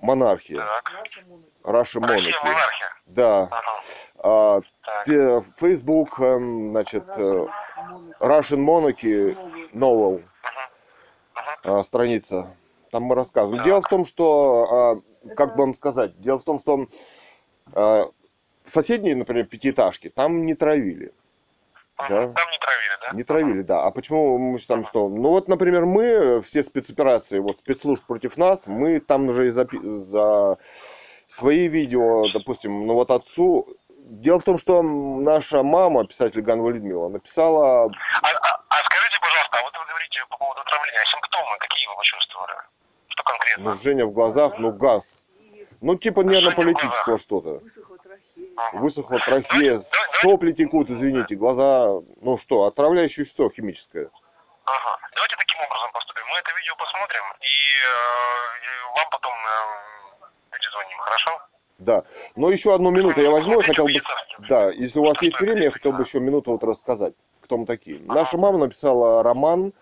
[0.00, 0.64] монархия.
[1.64, 2.56] Russia монархия.
[3.06, 3.48] Да.
[3.50, 3.80] Ага.
[4.22, 4.60] А,
[5.56, 7.46] Facebook, эм, значит, э,
[8.20, 9.36] Russian Monarchy
[9.72, 10.22] Novel,
[11.64, 12.54] а, страница.
[12.90, 13.58] Там мы рассказываем.
[13.58, 13.66] Так.
[13.66, 16.86] Дело в том, что, а, как бы вам сказать, дело в том, что
[17.72, 18.10] а,
[18.62, 21.12] в соседние, например, пятиэтажки, там не травили.
[22.08, 22.16] Да.
[22.32, 23.10] Там не травили, да?
[23.12, 23.84] Не травили, да.
[23.84, 25.08] А почему мы там что?
[25.08, 29.80] Ну вот, например, мы, все спецоперации, вот спецслужб против нас, мы там уже и запи-
[29.80, 30.58] за
[31.28, 33.66] свои видео, допустим, ну вот отцу...
[34.12, 39.58] Дело в том, что наша мама, писатель Ганва Людмила, написала А, а- а скажите, пожалуйста,
[39.58, 42.52] а вот вы говорите по поводу отравления, симптомы какие вы почувствовали?
[43.06, 43.64] Что конкретно?
[43.64, 45.14] ну, жжение в глазах, ну газ.
[45.80, 47.60] Ну типа нервно-политического что-то.
[48.72, 49.80] Высохла трахея.
[50.20, 54.10] Сопли текут, извините, глаза, ну что, отравляющее вещество химическое.
[54.64, 54.98] Ага.
[55.14, 56.22] Давайте таким образом поступим.
[56.30, 61.30] Мы это видео посмотрим и, э, вам потом э, перезвоним, хорошо?
[61.78, 62.04] Да.
[62.36, 63.92] Но еще одну минуту я возьму, я хотел бы...
[64.48, 67.66] Да, если у вас есть время, я хотел бы еще минуту вот рассказать, кто мы
[67.66, 68.00] такие.
[68.00, 69.72] Наша мама написала роман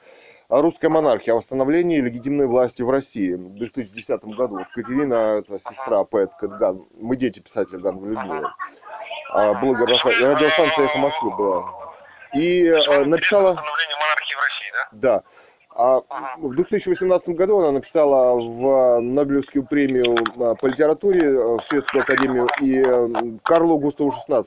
[0.48, 1.34] «Русская монархия.
[1.34, 4.58] О восстановлении легитимной власти в России» в 2010 году.
[4.58, 6.86] Вот Катерина, это сестра поэт Кэтган.
[6.98, 8.46] Мы дети писателя Ган Людмилы.
[9.30, 11.64] А, блогер радиостанция «Эхо Москвы» была.
[12.34, 13.50] И э, написала...
[13.50, 14.88] Восстановление монархии в России, да?
[14.92, 15.22] Да.
[15.78, 16.02] А
[16.38, 22.48] в 2018 году она написала в Нобелевскую премию а, по литературе э, в Шведскую академию
[22.60, 24.44] и э, Карлу Густаву XVI,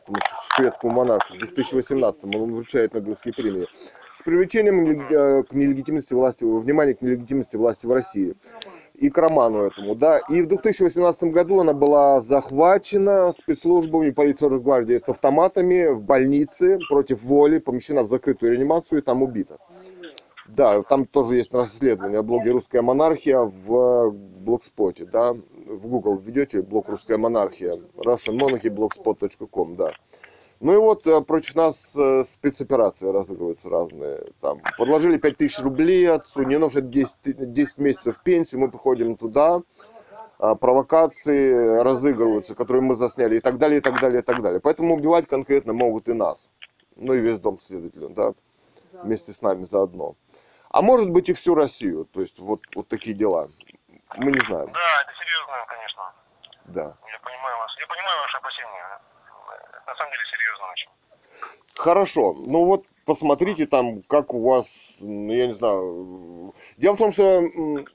[0.54, 3.66] шведскому монарху, в 2018 он вручает Нобелевские премии,
[4.14, 8.36] с привлечением э, к нелегитимности власти, внимания к нелегитимности власти в России
[8.96, 10.20] и к роману этому, да.
[10.28, 17.24] И в 2018 году она была захвачена спецслужбами полиции Росгвардии с автоматами в больнице против
[17.24, 19.60] воли, помещена в закрытую реанимацию и там убита.
[20.56, 25.34] Да, там тоже есть расследование о блоге «Русская монархия» в блогспоте, да.
[25.34, 29.94] В Google введете блог «Русская монархия», russianmonarchy.blogspot.com, да.
[30.60, 34.26] Ну и вот э, против нас э, спецоперации разыгрываются разные.
[34.42, 39.62] Там подложили 5000 рублей отцу, не нужно 10, ты- 10 месяцев пенсии, мы приходим туда,
[40.38, 44.60] а, провокации разыгрываются, которые мы засняли, и так далее, и так далее, и так далее.
[44.60, 46.50] Поэтому убивать конкретно могут и нас.
[46.96, 48.34] Ну и весь дом следователя, да,
[49.02, 50.16] вместе с нами заодно.
[50.72, 52.06] А может быть и всю Россию.
[52.06, 53.50] То есть вот, вот такие дела.
[54.16, 54.72] Мы не знаем.
[54.72, 56.14] Да, это серьезно, конечно.
[56.66, 56.98] Да.
[57.12, 57.76] Я понимаю вас.
[57.80, 59.00] Я понимаю ваши опасения.
[59.74, 60.90] Это на самом деле серьезно очень.
[61.76, 62.34] Хорошо.
[62.34, 64.66] Ну вот посмотрите там, как у вас,
[65.00, 66.54] ну, я не знаю.
[66.78, 67.42] Дело в том, что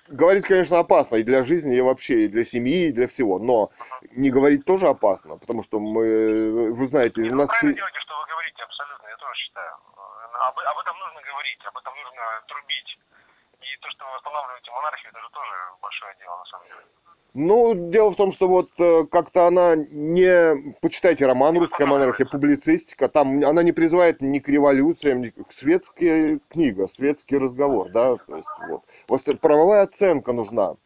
[0.09, 3.39] говорить, конечно, опасно и для жизни, и вообще, и для семьи, и для всего.
[3.39, 3.70] Но
[4.11, 7.48] не говорить тоже опасно, потому что мы, вы знаете, у Вы нас...
[7.48, 9.73] правильно при- делаете, что вы говорите, абсолютно, я тоже считаю.
[10.40, 12.98] Об, об этом нужно говорить, об этом нужно трубить.
[13.60, 16.86] И то, что вы восстанавливаете монархию, это же тоже большое дело, на самом деле.
[17.38, 20.74] Ну, дело в том, что вот э, как-то она не...
[20.80, 25.52] Почитайте роман «Русская монархия», публицистика, там она не призывает ни к революциям, ни к...
[25.52, 28.84] Светская книга, светский разговор, да, то есть вот.
[29.06, 30.76] Просто правовая оценка нужна.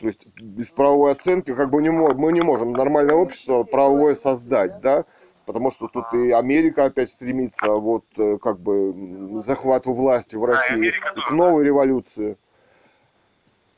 [0.00, 4.80] То есть без правовой оценки как бы не мы не можем нормальное общество правовое создать,
[4.80, 5.04] да,
[5.46, 10.74] потому что тут и Америка опять стремится вот э, как бы захвату власти в России,
[10.74, 12.36] Америка и к новой революции.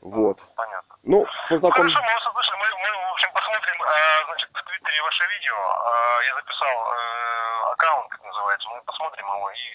[0.01, 0.39] Вот.
[0.55, 0.95] Понятно.
[1.03, 1.83] Ну, познаком...
[1.83, 2.57] Хорошо, мы услышали.
[2.57, 5.55] Мы, мы, в общем, посмотрим, э, значит, в Твиттере ваше видео.
[5.55, 8.67] Э, Я записал э, аккаунт, как называется.
[8.69, 9.51] Мы посмотрим его.
[9.51, 9.67] И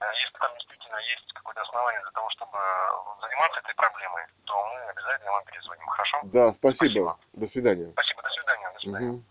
[0.00, 2.56] э, если там действительно есть какое-то основание для того, чтобы
[3.20, 5.86] заниматься этой проблемой, то мы обязательно вам перезвоним.
[5.88, 6.16] Хорошо?
[6.24, 6.88] Да, спасибо.
[6.88, 7.18] Спасибо.
[7.32, 7.88] До свидания.
[7.96, 8.22] Спасибо.
[8.22, 8.70] До свидания.
[8.72, 9.12] До свидания.
[9.12, 9.24] Мгм.